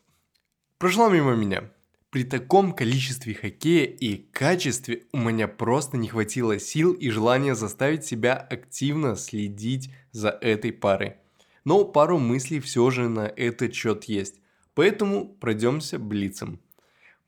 Прошла 0.79 1.09
мимо 1.11 1.35
меня. 1.35 1.73
При 2.11 2.25
таком 2.25 2.73
количестве 2.73 3.35
хоккея 3.35 3.87
и 3.87 4.17
качестве 4.17 5.07
у 5.13 5.19
меня 5.19 5.49
просто 5.49 5.97
не 5.97 6.09
хватило 6.09 6.59
сил 6.59 6.93
и 6.93 7.11
желания 7.11 7.55
заставить 7.55 8.05
себя 8.05 8.35
активно 8.35 9.17
следить 9.17 9.91
за 10.13 10.31
этой 10.31 10.73
парой 10.73 11.17
но 11.65 11.85
пару 11.85 12.19
мыслей 12.19 12.61
все 12.61 12.91
же 12.91 13.09
на 13.09 13.27
этот 13.27 13.75
счет 13.75 14.05
есть. 14.05 14.41
Поэтому 14.75 15.35
пройдемся 15.37 15.99
блицем. 15.99 16.61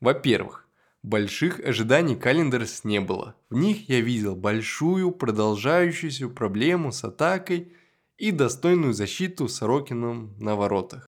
Во-первых, 0.01 0.67
больших 1.01 1.59
ожиданий 1.59 2.15
Календерс 2.15 2.83
не 2.83 2.99
было. 2.99 3.35
В 3.49 3.55
них 3.55 3.89
я 3.89 4.01
видел 4.01 4.35
большую 4.35 5.11
продолжающуюся 5.11 6.27
проблему 6.29 6.91
с 6.91 7.03
атакой 7.03 7.73
и 8.17 8.31
достойную 8.31 8.93
защиту 8.93 9.47
Сорокином 9.47 10.35
на 10.39 10.55
воротах. 10.55 11.07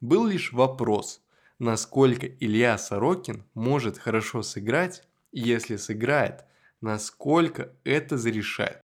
Был 0.00 0.26
лишь 0.26 0.52
вопрос, 0.52 1.22
насколько 1.58 2.26
Илья 2.26 2.76
Сорокин 2.76 3.44
может 3.54 3.96
хорошо 3.96 4.42
сыграть, 4.42 5.02
и 5.30 5.40
если 5.40 5.76
сыграет, 5.76 6.44
насколько 6.80 7.72
это 7.84 8.18
зарешает. 8.18 8.80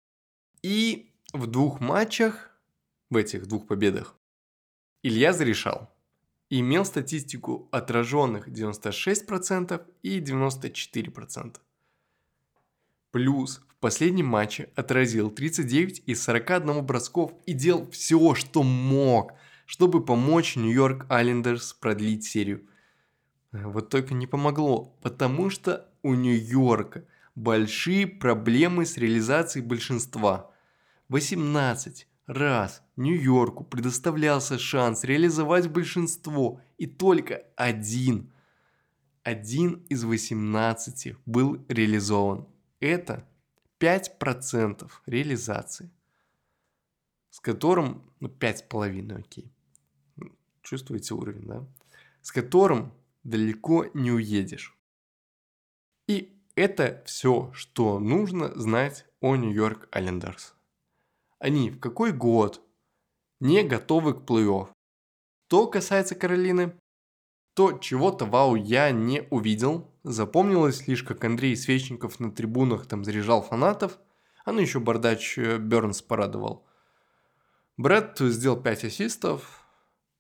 И 0.64 1.14
в 1.32 1.48
двух 1.48 1.80
матчах 1.80 2.50
в 3.10 3.16
этих 3.18 3.48
двух 3.48 3.68
победах. 3.68 4.18
Илья 5.04 5.34
зарешал. 5.34 5.93
Имел 6.56 6.86
статистику 6.86 7.68
отраженных 7.72 8.48
96% 8.48 9.82
и 10.04 10.20
94%. 10.20 11.56
Плюс 13.10 13.66
в 13.70 13.76
последнем 13.78 14.28
матче 14.28 14.70
отразил 14.76 15.32
39 15.32 16.04
из 16.06 16.22
41 16.22 16.86
бросков 16.86 17.34
и 17.48 17.54
делал 17.54 17.90
все, 17.90 18.36
что 18.36 18.62
мог, 18.62 19.34
чтобы 19.66 20.06
помочь 20.06 20.56
Нью-Йорк 20.56 21.08
Айлендерс 21.10 21.74
продлить 21.74 22.24
серию. 22.24 22.70
Вот 23.52 23.90
только 23.90 24.14
не 24.14 24.28
помогло, 24.28 24.96
потому 25.02 25.50
что 25.50 25.90
у 26.04 26.14
Нью-Йорка 26.14 27.04
большие 27.34 28.06
проблемы 28.06 28.86
с 28.86 28.98
реализацией 28.98 29.66
большинства. 29.66 30.52
18 31.10 32.06
раз 32.26 32.82
Нью-Йорку 32.96 33.64
предоставлялся 33.64 34.58
шанс 34.58 35.04
реализовать 35.04 35.70
большинство, 35.70 36.62
и 36.78 36.88
только 36.88 37.44
один, 37.56 38.32
один 39.24 39.86
из 39.90 40.04
18 40.04 41.16
был 41.26 41.64
реализован. 41.68 42.48
Это 42.80 43.28
5% 43.80 44.90
реализации, 45.06 45.92
с 47.30 47.40
которым, 47.40 48.10
ну 48.20 48.30
5,5, 48.30 49.20
окей, 49.20 49.52
чувствуете 50.62 51.14
уровень, 51.14 51.48
да? 51.48 51.68
С 52.22 52.32
которым 52.32 52.94
далеко 53.24 53.86
не 53.94 54.12
уедешь. 54.12 54.78
И 56.08 56.38
это 56.56 57.04
все, 57.06 57.52
что 57.54 58.00
нужно 58.00 58.58
знать 58.60 59.06
о 59.20 59.36
Нью-Йорк 59.36 59.88
Айлендерс. 59.92 60.56
Они 61.44 61.72
в 61.72 61.78
какой 61.78 62.14
год 62.14 62.62
не 63.42 63.64
готовы 63.64 64.14
к 64.14 64.22
плей-офф. 64.22 64.70
Что 65.48 65.68
касается 65.68 66.16
Каролины, 66.16 66.74
то 67.54 67.78
чего-то 67.80 68.24
вау 68.24 68.56
я 68.56 68.92
не 68.92 69.28
увидел. 69.30 69.94
Запомнилось 70.04 70.88
лишь, 70.88 71.04
как 71.04 71.26
Андрей 71.26 71.58
Свечников 71.58 72.22
на 72.22 72.32
трибунах 72.32 72.86
там 72.86 73.04
заряжал 73.04 73.42
фанатов, 73.42 74.00
а 74.46 74.54
ну 74.54 74.62
еще 74.62 74.80
бардач 74.80 75.38
э, 75.38 75.58
Бернс 75.58 76.02
порадовал. 76.02 76.66
Брэд 77.76 78.20
сделал 78.20 78.62
5 78.62 78.86
ассистов, 78.86 79.68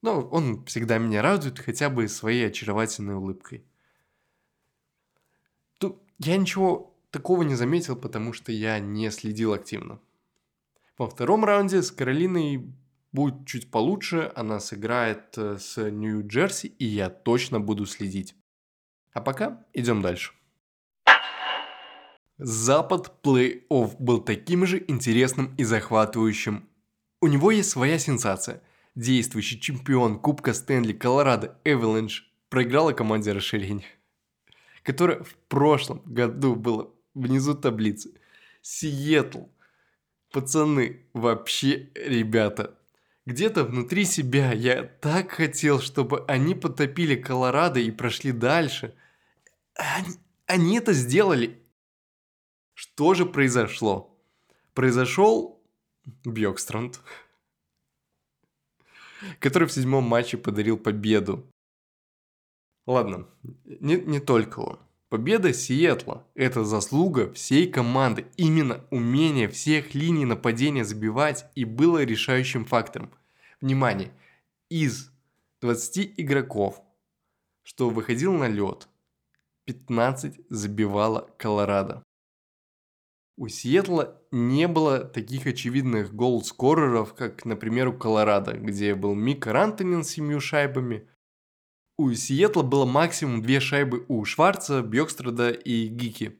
но 0.01 0.27
он 0.27 0.65
всегда 0.65 0.97
меня 0.97 1.21
радует 1.21 1.57
хотя 1.57 1.89
бы 1.89 2.09
своей 2.09 2.47
очаровательной 2.47 3.15
улыбкой. 3.15 3.65
Тут 5.77 6.01
я 6.19 6.35
ничего 6.35 6.93
такого 7.11 7.43
не 7.43 7.55
заметил, 7.55 7.95
потому 7.95 8.33
что 8.33 8.51
я 8.51 8.77
не 8.79 9.09
следил 9.09 9.53
активно. 9.53 10.01
Во 10.97 11.09
втором 11.09 11.43
раунде 11.43 11.81
с 11.81 11.91
Каролиной 11.91 12.71
будет 13.11 13.47
чуть 13.47 13.71
получше, 13.71 14.31
она 14.35 14.59
сыграет 14.59 15.37
э, 15.37 15.57
с 15.57 15.77
Нью-Джерси, 15.89 16.67
и 16.67 16.85
я 16.85 17.09
точно 17.09 17.59
буду 17.59 17.85
следить. 17.85 18.35
А 19.11 19.21
пока 19.21 19.65
идем 19.73 20.01
дальше. 20.01 20.33
Запад 22.37 23.11
плей-офф 23.23 23.95
был 23.99 24.19
таким 24.21 24.65
же 24.65 24.83
интересным 24.87 25.55
и 25.55 25.63
захватывающим. 25.63 26.67
У 27.21 27.27
него 27.27 27.51
есть 27.51 27.69
своя 27.69 27.97
сенсация. 27.97 28.61
Действующий 28.95 29.59
чемпион 29.59 30.19
Кубка 30.19 30.53
Стэнли 30.53 30.93
Колорадо 30.93 31.57
Эвелинж 31.63 32.31
проиграла 32.49 32.91
команде 32.91 33.31
расширения, 33.31 33.87
которая 34.83 35.23
в 35.23 35.35
прошлом 35.47 36.03
году 36.05 36.55
была 36.55 36.87
внизу 37.15 37.55
таблицы. 37.55 38.13
Сиэтл 38.61 39.45
Пацаны, 40.33 41.05
вообще, 41.13 41.91
ребята, 41.93 42.75
где-то 43.27 43.65
внутри 43.65 44.03
себя 44.03 44.51
я 44.51 44.81
так 44.83 45.31
хотел, 45.31 45.79
чтобы 45.79 46.25
они 46.27 46.55
потопили 46.55 47.15
Колорадо 47.15 47.79
и 47.79 47.91
прошли 47.91 48.31
дальше. 48.31 48.95
Они, 49.75 50.15
они 50.47 50.77
это 50.79 50.91
сделали. 50.91 51.63
Что 52.73 53.13
же 53.13 53.27
произошло? 53.27 54.19
Произошел 54.73 55.63
Бьокстранд, 56.25 56.99
который 59.37 59.67
в 59.67 59.71
седьмом 59.71 60.03
матче 60.03 60.37
подарил 60.37 60.79
победу. 60.79 61.47
Ладно, 62.87 63.29
не, 63.63 63.97
не 63.97 64.19
только 64.19 64.61
он. 64.61 64.79
Победа 65.13 65.53
Сиэтла– 65.53 66.25
это 66.33 66.63
заслуга 66.63 67.31
всей 67.33 67.71
команды. 67.71 68.25
Именно 68.35 68.83
умение 68.89 69.47
всех 69.47 69.93
линий 69.93 70.25
нападения 70.25 70.83
забивать 70.83 71.45
и 71.53 71.65
было 71.65 72.03
решающим 72.03 72.65
фактором. 72.65 73.13
Внимание, 73.61 74.11
из 74.69 75.11
20 75.61 76.15
игроков, 76.17 76.81
что 77.61 77.91
выходил 77.91 78.33
на 78.33 78.47
лед, 78.47 78.87
15 79.65 80.47
забивала 80.49 81.29
Колорадо. 81.37 82.01
У 83.37 83.47
Сиэтла 83.49 84.19
не 84.31 84.67
было 84.67 84.97
таких 84.97 85.45
очевидных 85.45 86.11
гол-скореров, 86.11 87.13
как, 87.13 87.45
например, 87.45 87.89
у 87.89 87.93
Колорадо, 87.93 88.53
где 88.53 88.95
был 88.95 89.13
Мик 89.13 89.45
Рантонин 89.45 90.03
с 90.03 90.09
семью 90.09 90.39
шайбами. 90.39 91.07
У 92.03 92.13
Сиэтла 92.13 92.63
было 92.63 92.83
максимум 92.83 93.41
две 93.41 93.61
шайбы 93.61 94.03
у 94.09 94.25
Шварца, 94.25 94.81
Бьёкстрада 94.81 95.51
и 95.51 95.87
Гики. 95.87 96.37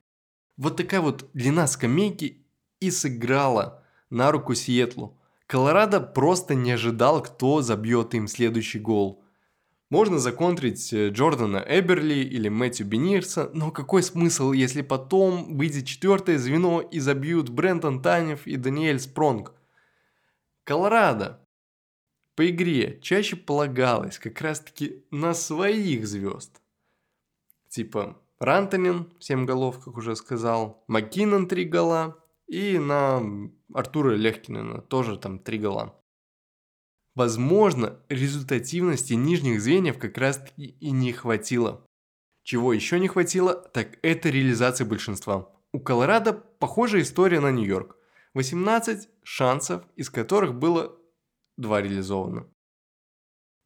Вот 0.58 0.76
такая 0.76 1.00
вот 1.00 1.30
длина 1.34 1.68
скамейки 1.68 2.46
и 2.82 2.92
сыграла 2.92 3.82
на 4.10 4.34
руку 4.34 4.56
Сиэтлу. 4.56 5.18
Колорадо 5.48 6.02
просто 6.02 6.54
не 6.54 6.74
ожидал, 6.74 7.24
кто 7.24 7.62
забьет 7.62 8.14
им 8.14 8.28
следующий 8.28 8.80
гол– 8.80 9.24
можно 9.90 10.18
законтрить 10.18 10.92
э, 10.92 11.10
Джордана 11.10 11.64
Эберли 11.66 12.16
или 12.16 12.50
Мэтью 12.50 12.88
Бенирса, 12.88 13.52
но 13.54 13.70
какой 13.70 14.02
смысл, 14.02 14.52
если 14.52 14.82
потом 14.82 15.56
выйдет 15.56 15.86
четвертое 15.86 16.40
звено 16.40 16.82
и 16.82 17.00
забьют 17.00 17.50
Брентон 17.50 18.02
Танев 18.02 18.48
и 18.48 18.58
Даниэль 18.58 19.00
Спронг? 19.00 19.54
Колорадо 20.64 21.43
по 22.36 22.50
игре 22.50 23.00
чаще 23.02 23.36
полагалось 23.36 24.18
как 24.18 24.42
раз-таки 24.42 25.06
на 25.12 25.34
своих 25.34 26.08
звезд. 26.08 26.62
Типа 27.70 28.20
Рантонин 28.40 29.12
7 29.20 29.46
голов, 29.46 29.80
как 29.84 29.98
уже 29.98 30.16
сказал, 30.16 30.84
Маккинон 30.88 31.48
3 31.48 31.66
гола 31.66 32.18
и 32.48 32.78
на 32.78 33.22
Артура 33.74 34.16
Лехкинена 34.16 34.82
тоже 34.82 35.18
там 35.18 35.40
3 35.40 35.60
гола. 35.60 36.00
Возможно, 37.16 38.00
результативности 38.10 39.14
нижних 39.14 39.62
звеньев 39.62 40.00
как 40.00 40.18
раз 40.18 40.38
таки 40.40 40.66
и 40.66 40.92
не 40.92 41.14
хватило. 41.14 41.86
Чего 42.44 42.74
еще 42.74 43.00
не 43.00 43.08
хватило, 43.08 43.54
так 43.54 44.00
это 44.02 44.30
реализация 44.30 44.86
большинства. 44.86 45.50
У 45.72 45.80
Колорадо 45.80 46.34
похожая 46.34 47.04
история 47.04 47.40
на 47.40 47.52
Нью-Йорк. 47.52 47.96
18 48.34 49.10
шансов, 49.24 49.84
из 49.96 50.10
которых 50.10 50.56
было 50.56 50.98
2 51.64 51.82
реализовано. 51.82 52.42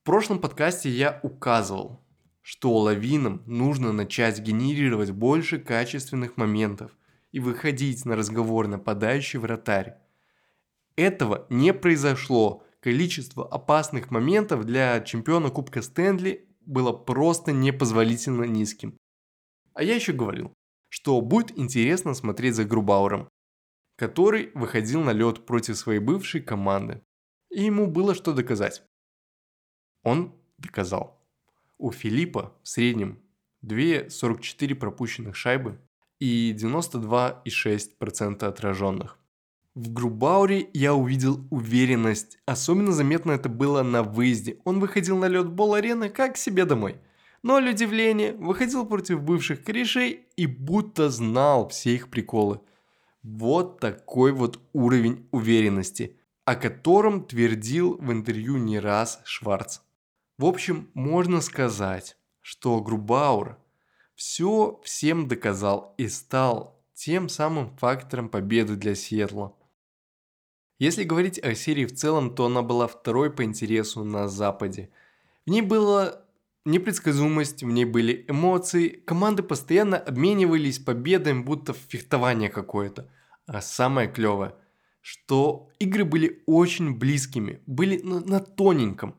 В 0.01 0.05
прошлом 0.05 0.39
подкасте 0.39 0.89
я 0.89 1.19
указывал, 1.23 2.01
что 2.41 2.77
лавинам 2.77 3.43
нужно 3.45 3.91
начать 3.91 4.39
генерировать 4.39 5.11
больше 5.11 5.59
качественных 5.59 6.37
моментов 6.37 6.97
и 7.33 7.41
выходить 7.41 8.05
на 8.05 8.15
разговор 8.15 8.67
нападающий 8.67 9.39
вратарь. 9.39 9.97
Этого 10.95 11.45
не 11.49 11.73
произошло, 11.73 12.63
количество 12.79 13.45
опасных 13.45 14.11
моментов 14.11 14.63
для 14.63 15.01
чемпиона 15.01 15.49
Кубка 15.49 15.81
Стэнли 15.81 16.47
было 16.61 16.93
просто 16.93 17.51
непозволительно 17.51 18.45
низким. 18.45 18.97
А 19.73 19.83
я 19.83 19.95
еще 19.95 20.13
говорил, 20.13 20.53
что 20.87 21.19
будет 21.19 21.57
интересно 21.59 22.13
смотреть 22.13 22.55
за 22.55 22.63
Грубауром, 22.63 23.27
который 23.97 24.51
выходил 24.53 25.01
на 25.03 25.11
лед 25.11 25.45
против 25.45 25.75
своей 25.77 25.99
бывшей 25.99 26.41
команды. 26.41 27.01
И 27.49 27.63
ему 27.63 27.87
было 27.87 28.13
что 28.15 28.33
доказать. 28.33 28.83
Он 30.03 30.33
доказал. 30.57 31.21
У 31.77 31.91
Филиппа 31.91 32.53
в 32.63 32.67
среднем 32.67 33.19
2,44 33.63 34.75
пропущенных 34.75 35.35
шайбы 35.35 35.79
и 36.19 36.53
92,6% 36.57 38.43
отраженных. 38.43 39.19
В 39.75 39.93
Грубауре 39.93 40.69
я 40.73 40.95
увидел 40.95 41.45
уверенность. 41.51 42.39
Особенно 42.47 42.91
заметно 42.91 43.33
это 43.33 43.47
было 43.47 43.83
на 43.83 44.01
выезде. 44.01 44.57
Он 44.63 44.79
выходил 44.79 45.17
на 45.17 45.27
лед 45.27 45.49
бол-арены 45.49 46.09
как 46.09 46.35
себе 46.35 46.65
домой. 46.65 46.95
Ноль 47.43 47.69
удивления, 47.69 48.33
выходил 48.33 48.87
против 48.87 49.21
бывших 49.21 49.63
корешей 49.63 50.25
и 50.35 50.47
будто 50.47 51.11
знал 51.11 51.69
все 51.69 51.93
их 51.93 52.09
приколы. 52.09 52.59
Вот 53.21 53.79
такой 53.79 54.31
вот 54.31 54.59
уровень 54.73 55.27
уверенности, 55.31 56.17
о 56.47 56.55
котором 56.55 57.25
твердил 57.25 57.97
в 57.97 58.09
интервью 58.09 58.55
не 58.55 58.79
раз 58.79 59.19
Шварц. 59.25 59.79
В 60.37 60.45
общем, 60.45 60.89
можно 60.93 61.41
сказать, 61.41 62.15
что 62.39 62.79
Грубаур 62.79 63.57
все 64.15 64.79
всем 64.85 65.27
доказал 65.27 65.93
и 65.97 66.07
стал 66.07 66.81
тем 66.93 67.27
самым 67.27 67.75
фактором 67.75 68.29
победы 68.29 68.77
для 68.77 68.95
Сиэтла. 68.95 69.57
Если 70.79 71.03
говорить 71.03 71.37
о 71.37 71.53
серии 71.53 71.83
в 71.85 71.93
целом, 71.93 72.33
то 72.33 72.45
она 72.45 72.61
была 72.61 72.87
второй 72.87 73.29
по 73.29 73.43
интересу 73.43 74.05
на 74.05 74.29
Западе. 74.29 74.89
В 75.45 75.49
ней 75.49 75.61
была 75.61 76.21
непредсказуемость, 76.63 77.61
в 77.61 77.67
ней 77.67 77.83
были 77.83 78.23
эмоции, 78.29 78.87
команды 78.87 79.43
постоянно 79.43 79.97
обменивались 79.97 80.79
победами, 80.79 81.43
будто 81.43 81.73
в 81.73 81.77
фехтование 81.89 82.49
какое-то. 82.49 83.11
А 83.47 83.59
самое 83.59 84.07
клевое, 84.07 84.55
что 85.07 85.69
игры 85.79 86.05
были 86.05 86.43
очень 86.45 86.97
близкими, 86.97 87.61
были 87.65 88.01
на, 88.01 88.19
на 88.19 88.39
тоненьком. 88.39 89.15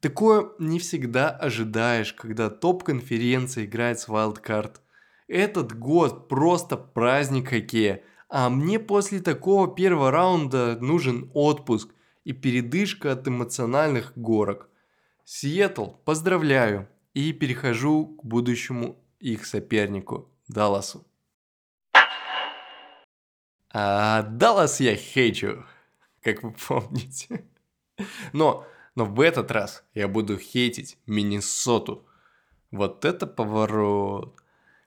Такое 0.00 0.50
не 0.58 0.78
всегда 0.78 1.30
ожидаешь, 1.30 2.12
когда 2.12 2.50
топ-конференция 2.50 3.64
играет 3.64 4.00
с 4.00 4.08
Wildcard. 4.08 4.76
Этот 5.26 5.78
год 5.78 6.28
просто 6.28 6.76
праздник 6.76 7.48
хоккея– 7.48 8.02
а 8.28 8.50
мне 8.50 8.78
после 8.78 9.20
такого 9.20 9.74
первого 9.74 10.10
раунда 10.10 10.78
нужен 10.80 11.30
отпуск 11.32 11.94
и 12.24 12.32
передышка 12.32 13.12
от 13.12 13.26
эмоциональных 13.26 14.12
горок. 14.16 14.68
Сиэтл, 15.24 15.92
поздравляю, 16.04 16.88
и 17.14 17.32
перехожу 17.32 18.06
к 18.06 18.24
будущему 18.24 19.02
их 19.18 19.46
сопернику, 19.46 20.30
Далласу. 20.46 21.07
А 23.70 24.22
Даллас 24.22 24.80
я 24.80 24.96
хейчу, 24.96 25.64
как 26.22 26.42
вы 26.42 26.52
помните. 26.52 27.44
Но, 28.32 28.66
но 28.94 29.04
в 29.04 29.20
этот 29.20 29.50
раз 29.50 29.84
я 29.94 30.08
буду 30.08 30.38
хейтить 30.38 30.98
Миннесоту. 31.06 32.06
Вот 32.70 33.04
это 33.04 33.26
поворот. 33.26 34.34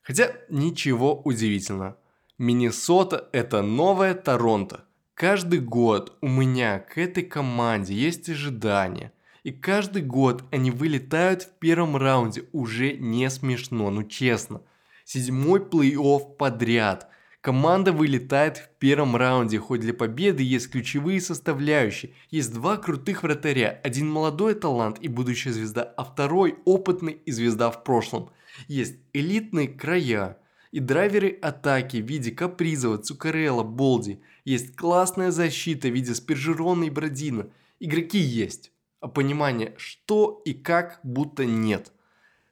Хотя 0.01 0.33
ничего 0.49 1.21
удивительного. 1.21 1.97
Миннесота– 2.37 3.29
это 3.33 3.61
новая 3.61 4.15
Торонто. 4.15 4.85
Каждый 5.13 5.59
год 5.59 6.17
у 6.21 6.27
меня 6.27 6.79
к 6.79 6.97
этой 6.97 7.23
команде 7.23 7.93
есть 7.93 8.29
ожидания. 8.29 9.13
И 9.43 9.51
каждый 9.51 10.01
год 10.01 10.43
они 10.51 10.71
вылетают 10.71 11.43
в 11.43 11.51
первом 11.59 11.97
раунде. 11.97 12.45
Уже 12.51 12.93
не 12.93 13.29
смешно, 13.29 13.91
ну 13.91 14.03
честно. 14.03 14.61
Седьмой 15.05 15.59
плей-офф 15.59 16.35
подряд. 16.35 17.10
Команда 17.41 17.91
вылетает 17.91 18.57
в 18.57 18.69
первом 18.77 19.15
раунде, 19.15 19.57
хоть 19.57 19.81
для 19.81 19.95
победы 19.95 20.43
есть 20.43 20.69
ключевые 20.69 21.19
составляющие. 21.19 22.13
Есть 22.29 22.53
два 22.53 22.77
крутых 22.77 23.23
вратаря, 23.23 23.81
один 23.83 24.07
молодой 24.07 24.53
талант 24.53 24.99
и 25.01 25.07
будущая 25.07 25.51
звезда, 25.51 25.81
а 25.81 26.03
второй 26.03 26.57
опытный 26.65 27.13
и 27.13 27.31
звезда 27.31 27.71
в 27.71 27.83
прошлом. 27.83 28.29
Есть 28.67 28.97
элитные 29.13 29.67
края, 29.67 30.37
и 30.71 30.79
драйверы 30.79 31.37
атаки 31.41 31.97
в 31.97 32.05
виде 32.05 32.29
Капризова, 32.31 32.99
Цукарелла, 32.99 33.63
Болди. 33.63 34.21
Есть 34.45 34.75
классная 34.75 35.31
защита 35.31 35.87
в 35.87 35.93
виде 35.93 36.13
Спержерона 36.13 36.83
и 36.83 36.89
Бродина. 36.91 37.49
Игроки 37.79 38.19
есть, 38.19 38.71
а 38.99 39.07
понимание 39.07 39.73
что 39.77 40.43
и 40.45 40.53
как 40.53 40.99
будто 41.01 41.45
нет. 41.45 41.91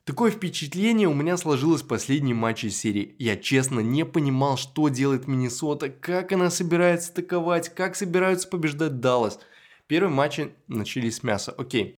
Такое 0.10 0.32
впечатление 0.32 1.07
у 1.07 1.14
меня 1.14 1.38
сложилось 1.38 1.84
в 1.84 1.88
последние 1.88 2.34
матчи 2.34 2.66
серии. 2.66 3.14
Я 3.20 3.38
честно 3.38 3.80
не 3.80 4.03
понимал, 4.03 4.57
что 4.57 4.89
делает 4.89 5.28
Миннесота, 5.28 5.89
как 5.89 6.32
она 6.32 6.49
собирается 6.49 7.12
атаковать, 7.12 7.70
как 7.70 7.95
собираются 7.95 8.47
побеждать 8.47 9.01
Даллас. 9.01 9.39
Первые 9.86 10.12
матчи 10.12 10.51
начались 10.68 11.18
с 11.18 11.24
мяса, 11.24 11.51
окей. 11.51 11.95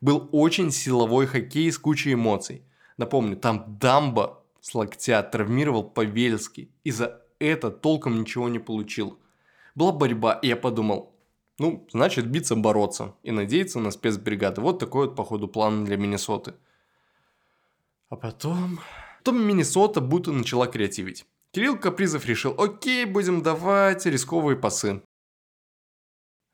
Был 0.00 0.26
очень 0.32 0.70
силовой 0.70 1.26
хоккей 1.26 1.70
с 1.70 1.76
кучей 1.76 2.14
эмоций. 2.14 2.62
Напомню, 2.96 3.36
там 3.36 3.76
Дамба 3.78 4.42
с 4.62 4.74
локтя 4.74 5.22
травмировал 5.22 5.84
Павельский 5.84 6.70
и 6.82 6.90
за 6.90 7.20
это 7.38 7.70
толком 7.70 8.18
ничего 8.18 8.48
не 8.48 8.58
получил. 8.58 9.18
Была 9.74 9.92
борьба, 9.92 10.32
и 10.32 10.48
я 10.48 10.56
подумал, 10.56 11.14
ну, 11.58 11.86
значит 11.92 12.26
биться, 12.26 12.56
бороться 12.56 13.16
и 13.22 13.32
надеяться 13.32 13.80
на 13.80 13.90
спецбригады. 13.90 14.62
Вот 14.62 14.78
такой 14.78 15.08
вот, 15.08 15.14
походу, 15.14 15.46
план 15.46 15.84
для 15.84 15.98
Миннесоты. 15.98 16.54
А 18.10 18.16
потом 18.16 18.80
Потом 19.20 19.46
Миннесота 19.46 20.00
будто 20.00 20.32
начала 20.32 20.66
креативить. 20.66 21.26
Кирилл 21.50 21.78
Капризов 21.78 22.24
решил, 22.24 22.58
окей, 22.58 23.04
будем 23.04 23.42
давать 23.42 24.06
рисковые 24.06 24.56
пасы. 24.56 25.02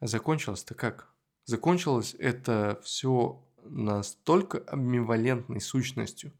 Закончилось-то 0.00 0.74
как? 0.74 1.14
Закончилось 1.44 2.16
это 2.18 2.80
все 2.82 3.40
настолько 3.62 4.64
амбивалентной 4.66 5.60
сущностью, 5.60 6.32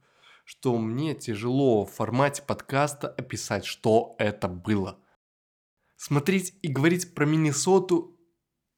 что 0.45 0.77
мне 0.79 1.15
тяжело 1.15 1.85
в 1.85 1.93
формате 1.93 2.43
подкаста 2.43 3.07
описать, 3.07 3.65
что 3.65 4.17
это 4.19 4.49
было. 4.49 4.99
Смотреть 5.97 6.55
и 6.61 6.67
говорить 6.67 7.15
про 7.15 7.25
Миннесоту 7.25 8.16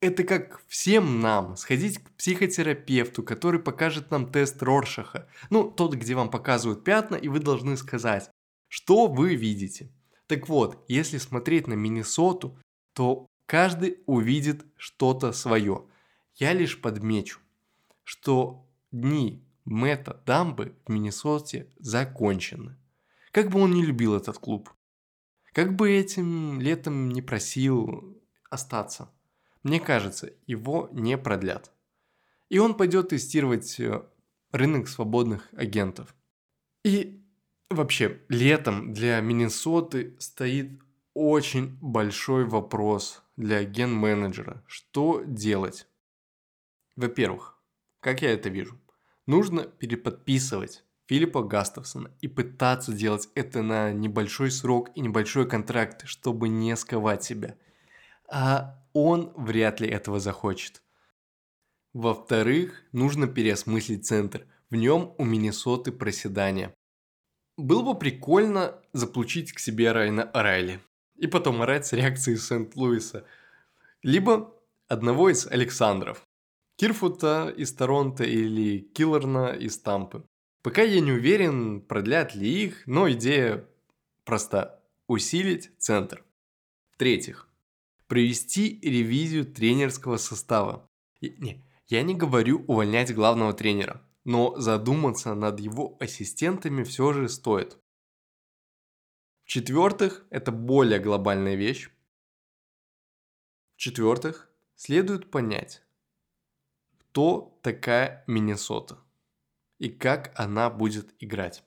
это 0.00 0.24
как 0.24 0.62
всем 0.68 1.20
нам 1.20 1.56
сходить 1.56 1.98
к 1.98 2.10
психотерапевту, 2.12 3.22
который 3.22 3.60
покажет 3.60 4.10
нам 4.10 4.30
тест 4.30 4.62
Роршаха. 4.62 5.28
Ну, 5.50 5.70
тот, 5.70 5.94
где 5.94 6.14
вам 6.14 6.30
показывают 6.30 6.84
пятна, 6.84 7.16
и 7.16 7.28
вы 7.28 7.40
должны 7.40 7.76
сказать, 7.76 8.30
что 8.68 9.08
вы 9.08 9.34
видите. 9.34 9.90
Так 10.26 10.48
вот, 10.48 10.84
если 10.88 11.18
смотреть 11.18 11.66
на 11.66 11.74
Миннесоту, 11.74 12.58
то 12.92 13.26
каждый 13.46 13.98
увидит 14.06 14.64
что-то 14.76 15.32
свое. 15.32 15.86
Я 16.34 16.52
лишь 16.52 16.80
подмечу, 16.80 17.40
что 18.04 18.68
дни 18.92 19.44
Мэтта 19.64 20.22
Дамбы 20.24 20.76
в 20.86 20.92
Миннесоте 20.92 21.72
закончены. 21.78 22.76
Как 23.32 23.50
бы 23.50 23.60
он 23.60 23.72
не 23.72 23.84
любил 23.84 24.14
этот 24.14 24.38
клуб. 24.38 24.70
Как 25.52 25.74
бы 25.74 25.90
этим 25.90 26.60
летом 26.60 27.08
не 27.08 27.20
просил 27.20 28.16
остаться. 28.48 29.10
Мне 29.62 29.80
кажется, 29.80 30.32
его 30.46 30.88
не 30.92 31.18
продлят. 31.18 31.72
И 32.48 32.58
он 32.58 32.74
пойдет 32.74 33.10
тестировать 33.10 33.78
э, 33.80 34.02
рынок 34.52 34.88
свободных 34.88 35.48
агентов. 35.52 36.14
И 36.84 37.22
вообще, 37.70 38.22
летом 38.28 38.92
для 38.92 39.20
Миннесоты 39.20 40.16
стоит 40.18 40.80
очень 41.14 41.76
большой 41.80 42.44
вопрос 42.44 43.22
для 43.36 43.64
ген-менеджера. 43.64 44.62
Что 44.66 45.22
делать? 45.24 45.86
Во-первых, 46.96 47.58
как 48.00 48.22
я 48.22 48.32
это 48.32 48.48
вижу, 48.48 48.80
нужно 49.26 49.62
переподписывать 49.64 50.84
Филиппа 51.06 51.42
Гастовсона 51.42 52.10
и 52.20 52.28
пытаться 52.28 52.92
делать 52.92 53.28
это 53.34 53.62
на 53.62 53.92
небольшой 53.92 54.50
срок 54.50 54.90
и 54.94 55.00
небольшой 55.00 55.48
контракт, 55.48 56.06
чтобы 56.06 56.48
не 56.48 56.76
сковать 56.76 57.24
себя. 57.24 57.56
А 58.30 58.78
он 59.06 59.32
вряд 59.36 59.80
ли 59.80 59.88
этого 59.88 60.20
захочет. 60.20 60.82
Во-вторых, 61.92 62.82
нужно 62.92 63.26
переосмыслить 63.26 64.06
центр. 64.06 64.46
В 64.70 64.76
нем 64.76 65.14
у 65.18 65.24
Миннесоты 65.24 65.90
проседание. 65.92 66.74
Было 67.56 67.82
бы 67.82 67.98
прикольно 67.98 68.80
заполучить 68.92 69.52
к 69.52 69.58
себе 69.58 69.92
Райна 69.92 70.30
Райли. 70.32 70.80
И 71.16 71.26
потом 71.26 71.62
орать 71.62 71.86
с 71.86 71.92
реакцией 71.92 72.36
Сент-Луиса. 72.36 73.24
Либо 74.02 74.54
одного 74.86 75.30
из 75.30 75.46
Александров. 75.46 76.22
Кирфута 76.76 77.52
из 77.56 77.72
Торонто 77.72 78.22
или 78.22 78.78
Киллерна 78.78 79.48
из 79.48 79.78
Тампы. 79.78 80.24
Пока 80.62 80.82
я 80.82 81.00
не 81.00 81.12
уверен, 81.12 81.80
продлят 81.80 82.36
ли 82.36 82.64
их, 82.64 82.86
но 82.86 83.10
идея 83.10 83.66
проста. 84.24 84.80
Усилить 85.08 85.72
центр. 85.78 86.22
В-третьих, 86.92 87.47
провести 88.08 88.80
ревизию 88.82 89.46
тренерского 89.46 90.16
состава. 90.16 90.90
И, 91.20 91.30
не, 91.38 91.64
я 91.86 92.02
не 92.02 92.14
говорю 92.14 92.64
увольнять 92.66 93.14
главного 93.14 93.52
тренера, 93.52 94.02
но 94.24 94.58
задуматься 94.58 95.34
над 95.34 95.60
его 95.60 95.96
ассистентами 96.00 96.82
все 96.82 97.12
же 97.12 97.28
стоит. 97.28 97.78
В-четвертых, 99.44 100.26
это 100.30 100.52
более 100.52 100.98
глобальная 100.98 101.54
вещь. 101.54 101.90
В-четвертых, 103.76 104.50
следует 104.74 105.30
понять, 105.30 105.82
кто 106.98 107.58
такая 107.62 108.24
Миннесота 108.26 108.98
и 109.78 109.88
как 109.88 110.32
она 110.38 110.68
будет 110.68 111.14
играть. 111.20 111.64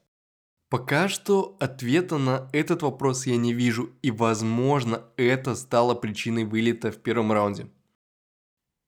Пока 0.71 1.09
что 1.09 1.57
ответа 1.59 2.17
на 2.17 2.47
этот 2.53 2.81
вопрос 2.81 3.27
я 3.27 3.35
не 3.35 3.53
вижу, 3.53 3.89
и 4.01 4.09
возможно 4.09 5.03
это 5.17 5.53
стало 5.55 5.95
причиной 5.95 6.45
вылета 6.45 6.93
в 6.93 6.97
первом 6.97 7.33
раунде. 7.33 7.67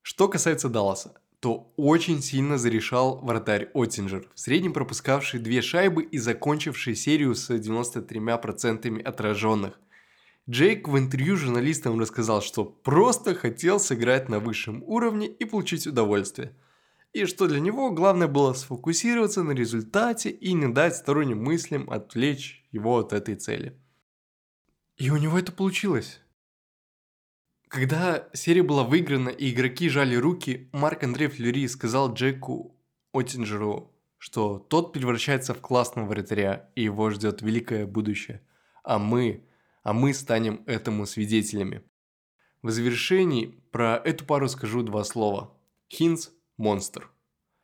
Что 0.00 0.28
касается 0.28 0.70
Далласа, 0.70 1.12
то 1.40 1.74
очень 1.76 2.22
сильно 2.22 2.56
зарешал 2.56 3.18
вратарь 3.18 3.68
Оттинджер, 3.74 4.26
в 4.34 4.40
среднем 4.40 4.72
пропускавший 4.72 5.40
две 5.40 5.60
шайбы 5.60 6.04
и 6.04 6.16
закончивший 6.16 6.96
серию 6.96 7.34
с 7.34 7.50
93% 7.50 9.02
отраженных. 9.02 9.78
Джейк 10.48 10.88
в 10.88 10.96
интервью 10.96 11.36
журналистам 11.36 12.00
рассказал, 12.00 12.40
что 12.40 12.64
просто 12.64 13.34
хотел 13.34 13.78
сыграть 13.78 14.30
на 14.30 14.40
высшем 14.40 14.82
уровне 14.86 15.26
и 15.26 15.44
получить 15.44 15.86
удовольствие– 15.86 16.56
и 17.14 17.26
что 17.26 17.46
для 17.46 17.60
него 17.60 17.90
главное 17.92 18.26
было 18.26 18.52
сфокусироваться 18.52 19.44
на 19.44 19.52
результате 19.52 20.30
и 20.30 20.52
не 20.52 20.68
дать 20.68 20.96
сторонним 20.96 21.42
мыслям 21.42 21.88
отвлечь 21.88 22.66
его 22.72 22.98
от 22.98 23.12
этой 23.12 23.36
цели. 23.36 23.80
И 24.96 25.10
у 25.10 25.16
него 25.16 25.38
это 25.38 25.52
получилось. 25.52 26.20
Когда 27.68 28.28
серия 28.32 28.64
была 28.64 28.82
выиграна 28.82 29.28
и 29.28 29.52
игроки 29.52 29.88
жали 29.88 30.16
руки, 30.16 30.68
Марк 30.72 31.04
Андрей 31.04 31.28
Флюри 31.28 31.66
сказал 31.68 32.12
Джеку 32.12 32.76
Оттинджеру, 33.12 33.92
что 34.18 34.58
тот 34.58 34.92
превращается 34.92 35.54
в 35.54 35.60
классного 35.60 36.06
вратаря 36.06 36.68
и 36.74 36.82
его 36.82 37.10
ждет 37.10 37.42
великое 37.42 37.86
будущее. 37.86 38.42
А 38.82 38.98
мы, 38.98 39.44
а 39.84 39.92
мы 39.92 40.14
станем 40.14 40.64
этому 40.66 41.06
свидетелями. 41.06 41.82
В 42.62 42.70
завершении 42.70 43.60
про 43.70 43.96
эту 44.04 44.24
пару 44.24 44.48
скажу 44.48 44.82
два 44.82 45.04
слова. 45.04 45.56
Хинс 45.88 46.33
монстр. 46.56 47.10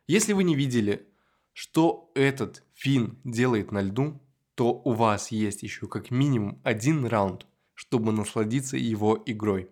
Если 0.07 0.33
вы 0.33 0.45
не 0.45 0.55
видели, 0.55 1.07
что 1.53 2.11
этот 2.15 2.63
фин 2.75 3.19
делает 3.25 3.73
на 3.73 3.83
льду, 3.83 4.21
то 4.55 4.73
у 4.85 4.93
вас 4.93 5.31
есть 5.31 5.63
еще 5.63 5.87
как 5.87 6.11
минимум 6.11 6.61
один 6.65 7.07
раунд, 7.07 7.47
чтобы 7.75 8.13
насладиться 8.13 8.77
его 8.77 9.23
игрой. 9.25 9.71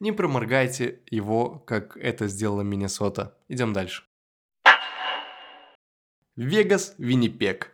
Не 0.00 0.12
проморгайте 0.12 1.00
его, 1.10 1.60
как 1.60 1.96
это 1.96 2.28
сделала 2.28 2.62
Миннесота. 2.62 3.36
Идем 3.48 3.72
дальше. 3.72 4.04
Вегас, 6.36 6.94
Виннипег. 6.98 7.70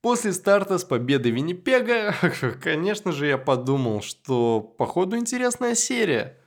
После 0.00 0.32
старта 0.32 0.78
с 0.78 0.84
победой 0.84 1.30
Виннипега, 1.30 2.14
конечно 2.62 3.12
же, 3.12 3.26
я 3.26 3.38
подумал, 3.38 4.00
что 4.00 4.60
походу 4.60 5.16
интересная 5.16 5.74
серия. 5.74 6.38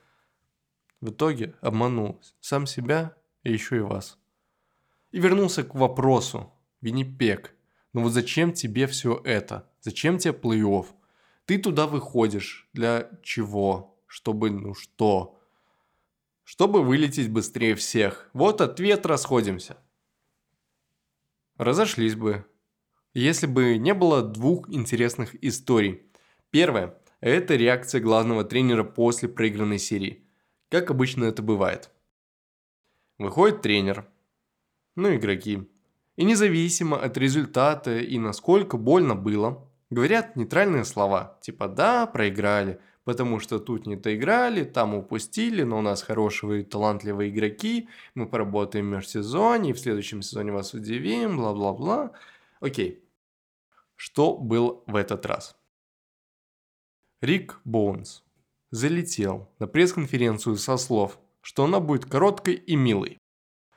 В 1.00 1.12
итоге 1.12 1.56
обманул 1.62 2.20
сам 2.42 2.66
себя 2.66 3.16
и 3.44 3.52
еще 3.52 3.78
и 3.78 3.82
вас. 3.82 4.18
И 5.12 5.20
вернулся 5.20 5.64
к 5.64 5.76
вопросу. 5.76 6.52
Виннипег, 6.82 7.56
ну 7.94 8.02
вот 8.04 8.12
зачем 8.12 8.52
тебе 8.52 8.88
все 8.88 9.22
это? 9.24 9.70
Зачем 9.80 10.18
тебе 10.18 10.34
плей-офф? 10.34 10.88
Ты 11.46 11.58
туда 11.58 11.88
выходишь. 11.88 12.70
Для 12.74 13.10
чего? 13.22 14.00
Чтобы, 14.08 14.50
ну 14.50 14.74
что? 14.74 15.40
Чтобы 16.44 16.84
вылететь 16.84 17.30
быстрее 17.30 17.76
всех. 17.76 18.30
Вот 18.34 18.62
ответ, 18.62 19.06
расходимся. 19.06 19.78
Разошлись 21.58 22.16
бы. 22.16 22.46
Если 23.14 23.46
бы 23.46 23.78
не 23.78 23.94
было 23.94 24.22
двух 24.24 24.70
интересных 24.70 25.42
историй. 25.44 26.02
Первая– 26.50 26.98
это 27.22 27.56
реакция 27.56 28.02
главного 28.02 28.44
тренера 28.44 28.84
после 28.84 29.30
проигранной 29.30 29.80
серии. 29.80 30.28
Как 30.70 30.90
обычно 30.90 31.26
это 31.26 31.42
бывает. 31.44 31.92
Выходит 33.20 33.62
тренер, 33.62 34.08
ну 34.96 35.16
игроки. 35.16 35.70
И 36.16 36.24
независимо 36.24 36.98
от 36.98 37.18
результата 37.18 37.98
и 38.00 38.18
насколько 38.20 38.78
больно 38.78 39.16
было, 39.16 39.68
говорят 39.90 40.36
нейтральные 40.36 40.86
слова, 40.86 41.38
типа 41.42 41.68
«да, 41.68 42.06
проиграли», 42.08 42.80
потому 43.04 43.40
что 43.40 43.60
тут 43.60 43.86
не 43.86 43.96
доиграли, 43.96 44.64
там 44.64 44.94
упустили, 44.96 45.64
но 45.64 45.80
у 45.80 45.82
нас 45.82 46.04
хорошие 46.04 46.62
и 46.62 46.64
талантливые 46.64 47.30
игроки, 47.30 47.90
мы 48.16 48.28
поработаем 48.28 48.88
в 48.88 48.96
межсезонье, 48.96 49.72
и 49.72 49.74
в 49.74 49.80
следующем 49.80 50.22
сезоне 50.22 50.52
вас 50.52 50.74
удивим, 50.74 51.38
бла-бла-бла. 51.38 52.12
Окей. 52.60 53.04
Что 53.96 54.38
было 54.38 54.82
в 54.88 54.96
этот 54.96 55.26
раз? 55.26 55.56
Рик 57.22 57.60
Боунс 57.64 58.24
залетел 58.72 59.50
на 59.60 59.68
пресс-конференцию 59.68 60.58
со 60.58 60.78
слов 60.78 61.20
что 61.44 61.66
она 61.66 61.80
будет 61.80 62.06
короткой 62.06 62.56
и 62.56 62.76
милой. 62.76 63.20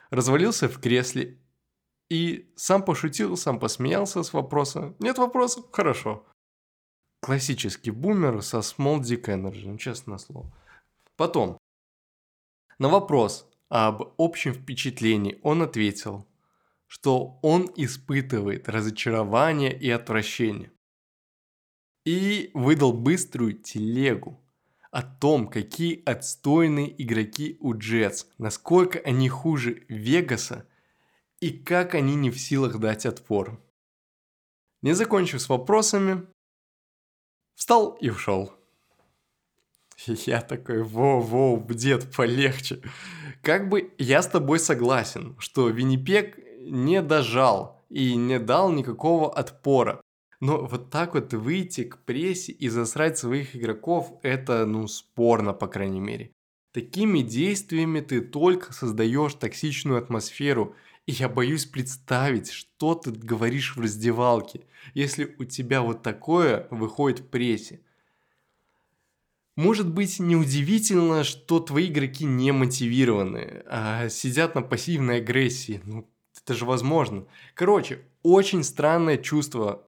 Развалился 0.08 0.68
в 0.68 0.80
кресле 0.80 1.38
и 2.08 2.50
сам 2.56 2.82
пошутил, 2.82 3.36
сам 3.36 3.58
посмеялся 3.58 4.22
с 4.22 4.32
вопроса 4.32 4.94
«Нет 4.98 5.18
вопросов? 5.18 5.66
Хорошо». 5.70 6.24
Классический 7.20 7.90
бумер 7.90 8.40
со 8.40 8.58
Small 8.58 9.00
Dick 9.00 9.24
Energy, 9.24 9.66
ну, 9.66 9.76
честное 9.76 10.16
слово. 10.16 10.50
Потом, 11.16 11.58
на 12.78 12.88
вопрос 12.88 13.46
об 13.68 14.14
общем 14.16 14.54
впечатлении 14.54 15.38
он 15.42 15.60
ответил 15.60 16.26
что 16.86 17.38
он 17.42 17.70
испытывает 17.76 18.68
разочарование 18.68 19.76
и 19.76 19.90
отвращение. 19.90 20.72
И 22.04 22.50
выдал 22.54 22.92
быструю 22.92 23.54
телегу 23.54 24.40
о 24.96 25.02
том, 25.02 25.48
какие 25.48 26.02
отстойные 26.06 26.90
игроки 27.02 27.58
у 27.60 27.74
Джетс, 27.74 28.24
насколько 28.38 28.98
они 29.00 29.28
хуже 29.28 29.84
Вегаса 29.90 30.66
и 31.38 31.50
как 31.50 31.94
они 31.94 32.14
не 32.14 32.30
в 32.30 32.40
силах 32.40 32.78
дать 32.78 33.04
отпор. 33.04 33.60
Не 34.80 34.94
закончив 34.94 35.42
с 35.42 35.50
вопросами, 35.50 36.26
встал 37.54 37.98
и 38.00 38.08
ушел. 38.08 38.54
Я 40.06 40.40
такой, 40.40 40.82
воу-воу, 40.82 41.74
дед, 41.74 42.10
полегче. 42.16 42.80
Как 43.42 43.68
бы 43.68 43.92
я 43.98 44.22
с 44.22 44.28
тобой 44.28 44.58
согласен, 44.58 45.36
что 45.38 45.68
Виннипек 45.68 46.38
не 46.60 47.02
дожал 47.02 47.84
и 47.90 48.16
не 48.16 48.38
дал 48.38 48.72
никакого 48.72 49.30
отпора. 49.30 50.00
Но 50.40 50.66
вот 50.66 50.90
так 50.90 51.14
вот 51.14 51.32
выйти 51.32 51.84
к 51.84 51.98
прессе 51.98 52.52
и 52.52 52.68
засрать 52.68 53.18
своих 53.18 53.56
игроков, 53.56 54.18
это, 54.22 54.66
ну, 54.66 54.86
спорно, 54.86 55.52
по 55.52 55.66
крайней 55.66 56.00
мере. 56.00 56.30
Такими 56.72 57.20
действиями 57.20 58.00
ты 58.00 58.20
только 58.20 58.72
создаешь 58.72 59.34
токсичную 59.34 59.98
атмосферу, 59.98 60.74
и 61.06 61.12
я 61.12 61.28
боюсь 61.28 61.64
представить, 61.64 62.50
что 62.50 62.94
ты 62.94 63.12
говоришь 63.12 63.76
в 63.76 63.80
раздевалке, 63.80 64.66
если 64.92 65.34
у 65.38 65.44
тебя 65.44 65.80
вот 65.80 66.02
такое 66.02 66.68
выходит 66.70 67.20
в 67.20 67.28
прессе. 67.28 67.80
Может 69.56 69.90
быть, 69.90 70.18
неудивительно, 70.20 71.24
что 71.24 71.60
твои 71.60 71.86
игроки 71.86 72.26
не 72.26 72.52
мотивированы, 72.52 73.62
а 73.66 74.10
сидят 74.10 74.54
на 74.54 74.60
пассивной 74.60 75.18
агрессии. 75.18 75.80
Ну, 75.84 76.06
это 76.36 76.52
же 76.52 76.66
возможно. 76.66 77.24
Короче, 77.54 78.04
очень 78.22 78.62
странное 78.62 79.16
чувство. 79.16 79.85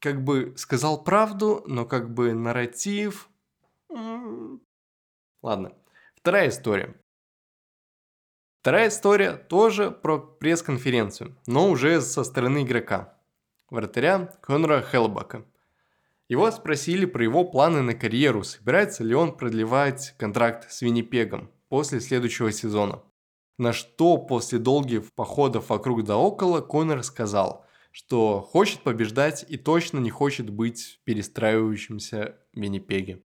Как 0.00 0.22
бы 0.22 0.54
сказал 0.56 1.02
правду, 1.02 1.62
но 1.66 1.84
как 1.84 2.12
бы 2.12 2.32
нарратив... 2.32 3.28
Ладно. 5.42 5.72
Вторая 6.14 6.48
история. 6.48 6.94
Вторая 8.60 8.88
история 8.88 9.34
тоже 9.34 9.90
про 9.90 10.18
пресс-конференцию, 10.18 11.36
но 11.46 11.70
уже 11.70 12.00
со 12.00 12.24
стороны 12.24 12.64
игрока. 12.64 13.16
Вратаря 13.70 14.26
Конора 14.42 14.82
Хелбака– 14.82 15.44
его 16.28 16.50
спросили 16.50 17.06
про 17.06 17.22
его 17.22 17.44
планы 17.44 17.82
на 17.82 17.94
карьеру, 17.94 18.42
собирается 18.42 19.04
ли 19.04 19.14
он 19.14 19.36
продлевать 19.36 20.14
контракт 20.18 20.70
с 20.72 20.82
Виннипегом 20.82 21.50
после 21.68 22.00
следующего 22.00 22.50
сезона. 22.50 23.02
На 23.58 23.72
что 23.72 24.18
после 24.18 24.58
долгих 24.58 25.12
походов 25.14 25.68
вокруг 25.68 26.04
да 26.04 26.16
около 26.16 26.60
Конор 26.60 27.04
сказал, 27.04 27.64
что 27.96 28.42
хочет 28.42 28.80
побеждать 28.80 29.46
и 29.48 29.56
точно 29.56 29.98
не 30.00 30.10
хочет 30.10 30.50
быть 30.50 30.98
в 31.00 31.04
перестраивающемся 31.04 32.36
Виннипеге. 32.52 33.22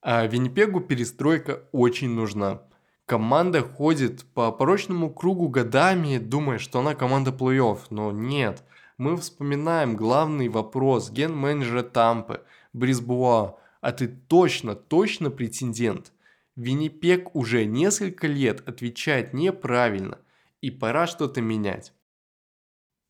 А 0.00 0.26
Виннипегу 0.26 0.80
перестройка 0.80 1.68
очень 1.72 2.10
нужна. 2.10 2.62
Команда 3.04 3.62
ходит 3.62 4.24
по 4.32 4.50
порочному 4.50 5.12
кругу 5.12 5.48
годами, 5.48 6.16
думая, 6.16 6.58
что 6.58 6.80
она 6.80 6.94
команда 6.94 7.32
плей-офф, 7.32 7.80
но 7.90 8.12
нет– 8.12 8.64
мы 8.98 9.16
вспоминаем 9.18 9.94
главный 9.94 10.48
вопрос 10.48 11.10
ген-менеджера 11.10 11.82
Тампы, 11.82 12.42
Брисбуа, 12.72 13.58
а 13.82 13.92
ты 13.92 14.08
точно, 14.08 14.74
точно 14.74 15.30
претендент? 15.30 16.12
Виннипек 16.56 17.34
уже 17.34 17.66
несколько 17.66 18.26
лет 18.26 18.66
отвечает 18.66 19.34
неправильно, 19.34 20.18
и 20.62 20.70
пора 20.70 21.06
что-то 21.06 21.42
менять. 21.42 21.92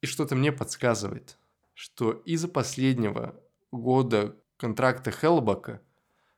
И 0.07 0.09
что-то 0.09 0.37
мне 0.37 0.53
подсказывает, 0.53 1.37
что 1.75 2.13
из-за 2.13 2.47
последнего 2.47 3.43
года 3.73 4.37
контракта 4.57 5.11
Хелбака 5.11 5.83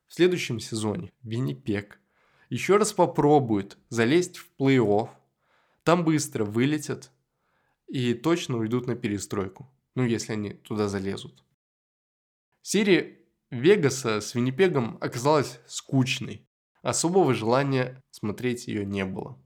в 0.06 0.14
следующем 0.14 0.58
сезоне 0.58 1.12
Виннипек 1.20 2.00
еще 2.48 2.78
раз 2.78 2.94
попробует 2.94 3.76
залезть 3.90 4.38
в 4.38 4.48
плей-офф, 4.58 5.10
там 5.82 6.02
быстро 6.02 6.46
вылетят, 6.46 7.10
и 7.88 8.14
точно 8.14 8.56
уйдут 8.56 8.86
на 8.86 8.96
перестройку. 8.96 9.70
Ну, 9.94 10.02
если 10.02 10.32
они 10.32 10.54
туда 10.54 10.88
залезут. 10.88 11.44
Серия 12.62 13.18
Вегаса 13.50 14.22
с 14.22 14.34
Виннипегом 14.34 14.96
оказалась 15.02 15.60
скучной. 15.66 16.48
Особого 16.80 17.34
желания 17.34 18.02
смотреть 18.12 18.66
ее 18.66 18.86
не 18.86 19.04
было. 19.04 19.38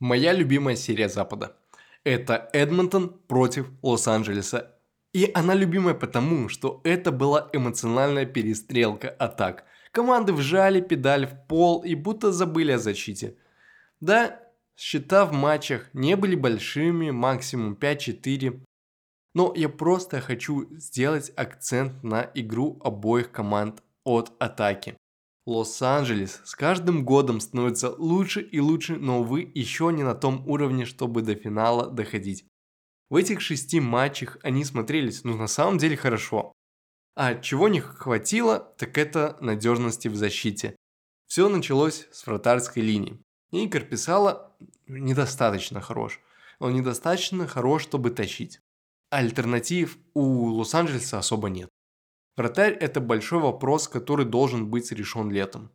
Моя 0.00 0.32
любимая 0.32 0.74
серия 0.74 1.08
Запада. 1.08 1.59
Это 2.04 2.48
Эдмонтон 2.52 3.20
против 3.28 3.70
Лос-Анджелеса. 3.82 4.76
И 5.12 5.30
она 5.34 5.54
любимая 5.54 5.94
потому, 5.94 6.48
что 6.48 6.80
это 6.84 7.10
была 7.12 7.50
эмоциональная 7.52 8.26
перестрелка 8.26 9.08
атак. 9.08 9.64
Команды 9.92 10.32
вжали 10.32 10.80
педаль 10.80 11.26
в 11.26 11.46
пол 11.48 11.82
и 11.82 11.94
будто 11.94 12.32
забыли 12.32 12.72
о 12.72 12.78
защите. 12.78 13.36
Да, 14.00 14.40
Счета 14.82 15.26
в 15.26 15.32
матчах 15.34 15.90
не 15.92 16.16
были 16.16 16.34
большими, 16.34 17.10
максимум 17.10 17.74
5-4. 17.74 18.62
Но 19.34 19.52
я 19.54 19.68
просто 19.68 20.22
хочу 20.22 20.74
сделать 20.74 21.30
акцент 21.36 22.02
на 22.02 22.30
игру 22.34 22.80
обоих 22.82 23.30
команд 23.30 23.82
от 24.04 24.32
атаки. 24.38 24.96
Лос-Анджелес 25.50 26.40
с 26.44 26.54
каждым 26.54 27.04
годом 27.04 27.40
становится 27.40 27.90
лучше 27.90 28.40
и 28.40 28.60
лучше, 28.60 28.96
но 28.96 29.24
вы 29.24 29.50
еще 29.52 29.90
не 29.92 30.04
на 30.04 30.14
том 30.14 30.48
уровне, 30.48 30.84
чтобы 30.84 31.22
до 31.22 31.34
финала 31.34 31.90
доходить. 31.90 32.44
В 33.08 33.16
этих 33.16 33.40
шести 33.40 33.80
матчах 33.80 34.38
они 34.44 34.64
смотрелись, 34.64 35.24
ну 35.24 35.36
на 35.36 35.48
самом 35.48 35.78
деле 35.78 35.96
хорошо. 35.96 36.52
А 37.16 37.34
чего 37.34 37.68
не 37.68 37.80
хватило, 37.80 38.60
так 38.78 38.96
это 38.96 39.36
надежности 39.40 40.06
в 40.06 40.14
защите. 40.14 40.76
Все 41.26 41.48
началось 41.48 42.06
с 42.12 42.26
вратарской 42.26 42.82
линии. 42.82 43.20
И 43.50 43.68
Карписала 43.68 44.56
недостаточно 44.86 45.80
хорош. 45.80 46.20
Он 46.60 46.74
недостаточно 46.74 47.48
хорош, 47.48 47.82
чтобы 47.82 48.10
тащить. 48.10 48.60
Альтернатив 49.10 49.98
у 50.14 50.44
Лос-Анджелеса 50.44 51.18
особо 51.18 51.48
нет. 51.48 51.68
Вратарь– 52.40 52.72
это 52.80 53.02
большой 53.02 53.40
вопрос, 53.40 53.86
который 53.86 54.24
должен 54.24 54.70
быть 54.70 54.90
решен 54.92 55.30
летом. 55.30 55.70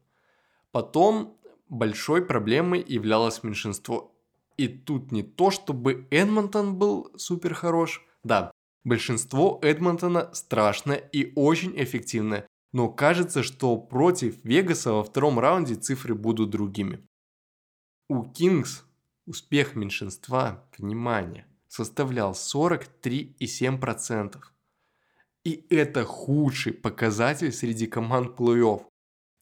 Потом 0.72 1.38
большой 1.70 2.26
проблемой 2.26 2.84
являлось 2.84 3.44
меньшинство. 3.44 4.16
И 4.58 4.68
тут 4.68 5.12
не 5.12 5.22
то, 5.22 5.52
чтобы 5.52 6.08
Эдмонтон 6.10 6.80
был 6.80 7.12
супер 7.18 7.54
хорош. 7.54 8.04
Да, 8.24 8.52
большинство 8.84 9.60
Эдмонтона 9.62 10.34
страшное 10.34 10.96
и 10.96 11.32
очень 11.36 11.72
эффективное. 11.76 12.48
Но 12.74 12.90
кажется, 12.90 13.44
что 13.44 13.78
против 13.78 14.44
Вегаса 14.44 14.92
во 14.92 15.04
втором 15.04 15.38
раунде 15.38 15.76
цифры 15.76 16.16
будут 16.16 16.50
другими. 16.50 17.06
У 18.10 18.24
Kings 18.24 18.82
успех 19.28 19.76
меньшинства, 19.76 20.68
внимание, 20.80 21.46
составлял 21.68 22.32
43,7%. 22.32 24.55
И 25.46 25.66
это 25.70 26.04
худший 26.04 26.74
показатель 26.74 27.54
среди 27.54 27.86
команд 27.86 28.38
плей-офф. 28.38 28.84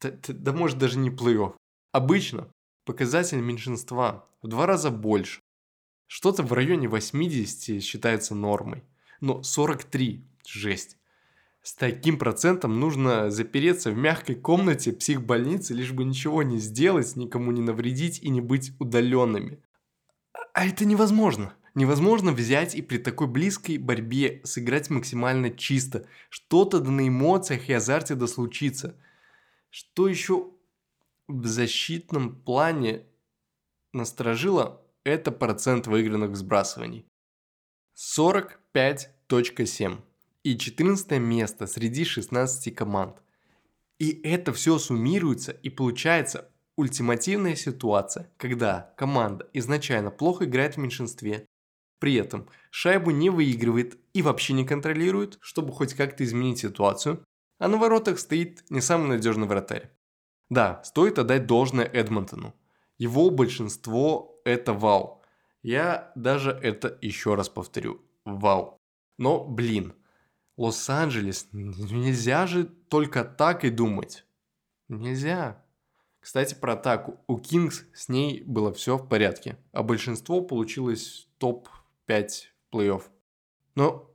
Да, 0.02 0.52
может 0.52 0.78
даже 0.78 1.00
не 1.00 1.10
плей-офф. 1.10 1.56
Обычно 1.94 2.52
показатель 2.86 3.40
меньшинства 3.40 4.28
в 4.42 4.48
два 4.48 4.66
раза 4.66 4.92
больше. 4.92 5.40
Что-то 6.08 6.44
в 6.44 6.52
районе 6.52 6.90
80 6.90 7.82
считается 7.82 8.36
нормой. 8.36 8.84
Но 9.22 9.42
43– 9.42 10.28
жесть. 10.46 10.98
С 11.62 11.74
таким 11.74 12.20
процентом 12.20 12.82
нужно 12.82 13.32
запереться 13.32 13.90
в 13.90 13.98
мягкой 13.98 14.36
комнате 14.36 14.92
психбольницы, 14.92 15.74
лишь 15.74 15.94
бы 15.94 16.04
ничего 16.04 16.44
не 16.44 16.60
сделать, 16.60 17.16
никому 17.16 17.54
не 17.54 17.62
навредить 17.62 18.22
и 18.22 18.28
не 18.28 18.42
быть 18.42 18.74
удаленными. 18.80 19.64
А 20.54 20.66
это 20.66 20.84
невозможно. 20.84 21.54
Невозможно 21.76 22.32
взять 22.32 22.76
и 22.76 22.84
при 22.84 23.00
такой 23.00 23.26
близкой 23.28 23.78
борьбе 23.78 24.42
сыграть 24.44 24.92
максимально 24.92 25.50
чисто. 25.50 26.06
Что-то 26.30 26.80
да 26.80 26.92
на 26.92 27.08
эмоциях 27.08 27.70
и 27.70 27.74
азарте 27.74 28.14
да 28.14 28.28
случится. 28.28 28.96
Что 29.72 30.08
еще 30.08 30.52
в 31.28 31.48
защитном 31.48 32.36
плане 32.36 33.08
насторожило, 33.92 34.84
это 35.04 35.32
процент 35.32 35.88
выигранных 35.88 36.36
сбрасываний. 36.36 37.08
45.7 37.96 40.00
и 40.44 40.58
14 40.58 41.12
место 41.20 41.66
среди 41.66 42.06
16 42.06 42.76
команд. 42.76 43.24
И 43.98 44.22
это 44.24 44.54
все 44.54 44.78
суммируется 44.78 45.52
и 45.52 45.70
получается 45.70 46.52
ультимативная 46.76 47.56
ситуация, 47.56 48.32
когда 48.38 48.94
команда 48.98 49.50
изначально 49.54 50.12
плохо 50.12 50.46
играет 50.46 50.76
в 50.76 50.80
меньшинстве, 50.80 51.48
при 52.04 52.16
этом 52.16 52.50
шайбу 52.70 53.12
не 53.12 53.30
выигрывает 53.30 53.98
и 54.12 54.22
вообще 54.22 54.52
не 54.52 54.66
контролирует, 54.66 55.38
чтобы 55.40 55.72
хоть 55.72 55.94
как-то 55.94 56.26
изменить 56.26 56.60
ситуацию, 56.60 57.24
а 57.60 57.70
на 57.70 57.78
воротах 57.78 58.20
стоит 58.20 58.70
не 58.70 58.82
самый 58.82 59.08
надежный 59.08 59.48
вратарь. 59.48 59.90
Да, 60.50 60.82
стоит 60.84 61.18
отдать 61.18 61.46
должное 61.46 61.86
Эдмонтону. 61.86 62.54
Его 62.98 63.30
большинство– 63.30 64.42
это 64.44 64.74
вау. 64.74 65.24
Я 65.62 66.12
даже 66.16 66.52
это 66.52 66.98
еще 67.00 67.36
раз 67.36 67.48
повторю. 67.48 68.02
Вау. 68.26 68.82
Но, 69.18 69.46
блин, 69.46 69.94
Лос-Анджелес, 70.58 71.48
нельзя 71.54 72.48
же 72.48 72.66
только 72.66 73.24
так 73.24 73.64
и 73.64 73.70
думать. 73.70 74.26
Нельзя. 74.90 75.64
Кстати, 76.20 76.54
про 76.54 76.74
атаку. 76.74 77.22
У 77.28 77.38
Кингс 77.38 77.86
с 77.94 78.10
ней 78.10 78.44
было 78.46 78.74
все 78.74 78.98
в 78.98 79.08
порядке, 79.08 79.58
а 79.72 79.84
большинство 79.84 80.42
получилось 80.42 81.30
топ-5 82.08 82.28
плей-офф. 82.72 83.04
Но 83.76 84.10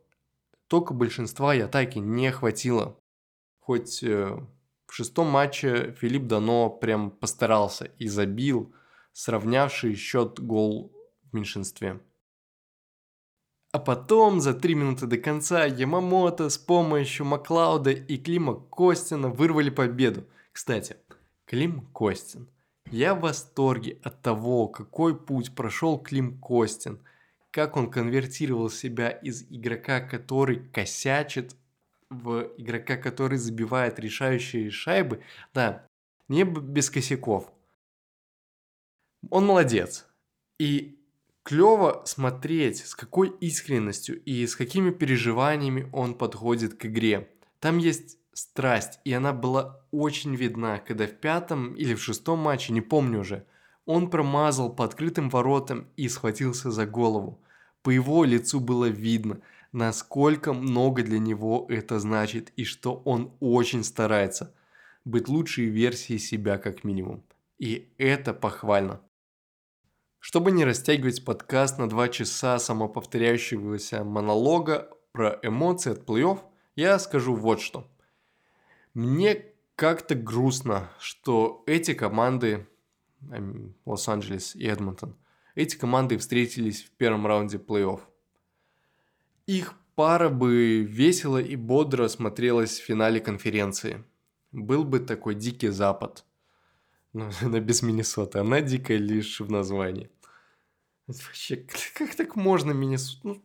только 0.69 0.95
большинства 0.95 1.55
и 1.55 1.61
атаки 1.61 1.99
не 1.99 2.31
хватило. 2.31 2.99
Хоть 3.61 4.03
э, 4.03 4.39
в 4.87 4.93
шестом 4.93 5.29
матче 5.29 5.95
Филипп 5.99 6.27
Дано 6.27 6.71
прям 6.71 7.11
постарался 7.11 7.87
и 7.99 8.09
забил 8.09 8.75
сравнявший 9.13 9.95
счет 9.95 10.41
гол 10.41 10.93
в 11.23 11.35
меньшинстве. 11.35 12.01
А 13.71 13.79
потом, 13.79 14.41
за 14.41 14.55
три 14.55 14.75
минуты 14.75 15.07
до 15.07 15.19
конца, 15.19 15.67
Ямамото 15.67 16.49
с 16.49 16.57
помощью 16.57 17.27
Маклауда 17.27 17.91
и 17.91 18.17
Клима 18.17 18.55
Костина 18.55 19.29
вырвали 19.29 19.69
победу. 19.69 20.25
Кстати, 20.53 20.97
Клим 21.45 21.87
Костин. 21.93 22.49
Я 22.91 23.15
в 23.15 23.21
восторге 23.21 24.01
от 24.03 24.23
того, 24.23 24.69
какой 24.69 25.15
путь 25.15 25.55
прошел 25.55 25.99
Клим 25.99 26.41
Костин, 26.41 27.01
как 27.51 27.77
он 27.77 27.91
конвертировал 27.91 28.71
себя 28.71 29.11
из 29.11 29.43
игрока, 29.51 30.01
который 30.01 30.69
косячит, 30.71 31.57
в 32.11 32.53
игрока, 32.57 32.97
который 32.97 33.39
забивает 33.39 33.99
решающие 33.99 34.71
шайбы. 34.71 35.23
Да, 35.53 35.87
не 36.29 36.45
без 36.45 36.91
косяков. 36.91 37.53
Он 39.31 39.47
молодец. 39.47 40.07
И 40.59 40.99
клево 41.43 42.03
смотреть, 42.07 42.87
с 42.87 42.95
какой 42.95 43.29
искренностью 43.41 44.23
и 44.25 44.47
с 44.47 44.57
какими 44.57 44.91
переживаниями 44.91 45.89
он 45.93 46.15
подходит 46.15 46.75
к 46.75 46.87
игре. 46.87 47.31
Там 47.61 47.79
есть 47.79 48.19
страсть, 48.33 49.01
и 49.05 49.13
она 49.13 49.33
была 49.33 49.83
очень 49.91 50.35
видна, 50.35 50.79
когда 50.79 51.07
в 51.07 51.15
пятом 51.15 51.75
или 51.75 51.95
в 51.95 52.03
шестом 52.03 52.39
матче, 52.39 52.73
не 52.73 52.81
помню 52.81 53.21
уже, 53.21 53.47
он 53.89 54.11
промазал 54.11 54.71
по 54.71 54.85
открытым 54.85 55.31
воротам 55.31 55.89
и 55.97 56.11
схватился 56.11 56.71
за 56.71 56.85
голову. 56.85 57.41
По 57.83 57.89
его 57.89 58.23
лицу 58.25 58.61
было 58.61 58.85
видно, 58.85 59.41
насколько 59.73 60.53
много 60.53 61.03
для 61.03 61.19
него 61.19 61.65
это 61.71 61.99
значит 61.99 62.53
и 62.57 62.65
что 62.65 63.01
он 63.07 63.33
очень 63.41 63.83
старается 63.83 64.55
быть 65.07 65.27
лучшей 65.27 65.71
версией 65.71 66.19
себя 66.19 66.59
как 66.59 66.85
минимум. 66.85 67.25
И 67.59 67.91
это 67.97 68.35
похвально. 68.35 69.01
Чтобы 70.19 70.53
не 70.53 70.67
растягивать 70.67 71.25
подкаст 71.25 71.79
на 71.79 71.89
два 71.89 72.11
часа 72.11 72.59
самоповторяющегося 72.59 74.05
монолога 74.05 74.91
про 75.13 75.39
эмоции 75.43 75.93
от 75.93 76.05
плей-офф, 76.05 76.41
я 76.77 76.99
скажу 76.99 77.35
вот 77.35 77.63
что. 77.63 77.91
Мне 78.93 79.47
как-то 79.77 80.15
грустно, 80.15 80.91
что 80.99 81.63
эти 81.67 81.95
команды, 81.95 82.67
Лос-Анджелес 83.85 84.57
и 84.57 84.67
Эдмонтон, 84.67 85.17
эти 85.55 85.77
команды 85.77 86.19
встретились 86.19 86.83
в 86.85 86.91
первом 86.93 87.27
раунде 87.27 87.59
плей-офф. 87.59 88.01
Их 89.47 89.75
пара 89.95 90.29
бы 90.29 90.83
весело 90.83 91.39
и 91.39 91.57
бодро 91.57 92.07
смотрелась 92.09 92.79
в 92.79 92.85
финале 92.85 93.21
конференции. 93.21 94.05
Был 94.53 94.85
бы 94.85 95.01
такой 95.01 95.35
дикий 95.35 95.69
запад. 95.69 96.25
Но 97.13 97.31
она 97.43 97.61
без 97.61 97.83
Миннесоты, 97.83 98.39
она 98.39 98.61
дикая 98.61 98.99
лишь 98.99 99.41
в 99.41 99.51
названии. 99.51 100.11
Вообще, 101.07 101.57
как 101.95 102.15
так 102.15 102.37
можно 102.37 102.73
Миннесоту? 102.73 103.29
Ну, 103.29 103.43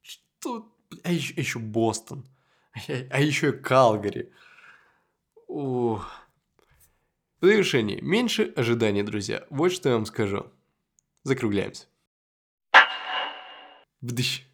что? 0.00 0.72
А 1.02 1.12
еще, 1.12 1.34
еще 1.34 1.58
Бостон. 1.58 2.26
А, 2.72 2.78
а 3.10 3.20
еще 3.20 3.50
и 3.50 3.52
Калгари. 3.52 4.32
Ух. 5.48 6.10
В 7.40 7.46
завершении. 7.46 7.98
Меньше 8.02 8.52
ожиданий, 8.54 9.02
друзья. 9.02 9.46
Вот 9.48 9.72
что 9.72 9.88
я 9.88 9.94
вам 9.94 10.04
скажу. 10.04 10.52
Закругляемся. 11.22 11.86
Вдыщ. 14.02 14.46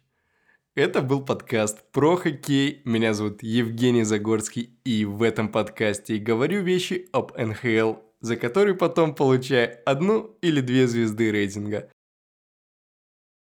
Это 0.73 1.01
был 1.01 1.25
подкаст 1.25 1.83
про 1.91 2.15
хоккей. 2.15 2.81
Меня 2.85 3.13
зовут 3.13 3.43
Евгений 3.43 4.03
Загорский. 4.03 4.79
И 4.85 5.03
в 5.03 5.21
этом 5.21 5.51
подкасте 5.51 6.17
говорю 6.17 6.61
вещи 6.63 7.09
об 7.11 7.37
НХЛ, 7.37 7.95
за 8.21 8.37
которые 8.37 8.75
потом 8.75 9.13
получаю 9.13 9.77
одну 9.85 10.37
или 10.41 10.61
две 10.61 10.87
звезды 10.87 11.29
рейтинга. 11.29 11.91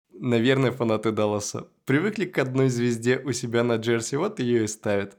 Наверное, 0.09 0.71
фанаты 0.71 1.11
Далласа 1.11 1.69
привыкли 1.85 2.25
к 2.25 2.39
одной 2.39 2.69
звезде 2.69 3.19
у 3.19 3.31
себя 3.33 3.63
на 3.63 3.75
джерси, 3.75 4.15
вот 4.15 4.39
ее 4.39 4.63
и 4.63 4.67
ставят. 4.67 5.15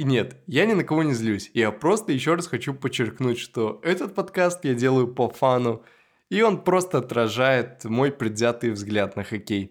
И 0.00 0.02
нет, 0.02 0.38
я 0.46 0.64
ни 0.64 0.72
на 0.72 0.82
кого 0.82 1.02
не 1.02 1.12
злюсь, 1.12 1.50
я 1.52 1.70
просто 1.70 2.12
еще 2.12 2.34
раз 2.34 2.46
хочу 2.46 2.72
подчеркнуть, 2.72 3.38
что 3.38 3.82
этот 3.82 4.14
подкаст 4.14 4.64
я 4.64 4.72
делаю 4.72 5.08
по 5.08 5.28
фану, 5.28 5.84
и 6.30 6.40
он 6.40 6.64
просто 6.64 6.96
отражает 6.96 7.84
мой 7.84 8.10
предвзятый 8.10 8.70
взгляд 8.70 9.14
на 9.16 9.24
хоккей. 9.24 9.70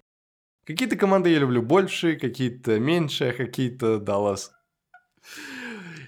Какие-то 0.67 0.97
команды 0.97 1.31
я 1.31 1.39
люблю 1.39 1.63
больше, 1.63 2.15
какие-то 2.15 2.79
меньше, 2.79 3.29
а 3.29 3.33
какие-то 3.33 3.97
Даллас. 3.97 4.51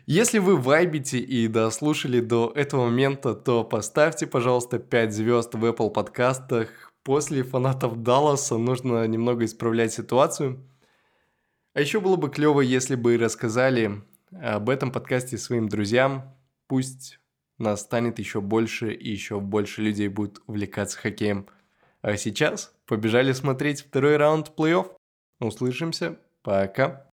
Если 0.05 0.37
вы 0.37 0.55
вайбите 0.55 1.17
и 1.17 1.47
дослушали 1.47 2.19
до 2.19 2.53
этого 2.55 2.85
момента, 2.85 3.33
то 3.33 3.63
поставьте, 3.63 4.27
пожалуйста, 4.27 4.77
5 4.77 5.13
звезд 5.13 5.55
в 5.55 5.65
Apple 5.65 5.89
подкастах, 5.89 6.93
после 7.01 7.41
фанатов 7.41 8.03
Далласа 8.03 8.59
нужно 8.59 9.03
немного 9.07 9.45
исправлять 9.45 9.93
ситуацию. 9.93 10.63
А 11.73 11.81
еще 11.81 11.99
было 12.01 12.17
бы 12.17 12.29
клево, 12.29 12.61
если 12.61 12.93
бы 12.93 13.17
рассказали 13.17 14.03
об 14.31 14.69
этом 14.69 14.91
подкасте 14.91 15.37
своим 15.37 15.69
друзьям. 15.69 16.35
Пусть 16.67 17.19
нас 17.57 17.81
станет 17.81 18.19
еще 18.19 18.41
больше 18.41 18.93
и 18.93 19.09
еще 19.09 19.39
больше 19.39 19.81
людей 19.81 20.07
будет 20.07 20.41
увлекаться 20.47 20.97
хоккеем. 20.97 21.47
А 22.01 22.17
сейчас 22.17 22.73
побежали 22.85 23.31
смотреть 23.33 23.81
второй 23.81 24.17
раунд 24.17 24.51
плей-офф. 24.55 24.91
Услышимся. 25.39 26.17
Пока. 26.43 27.10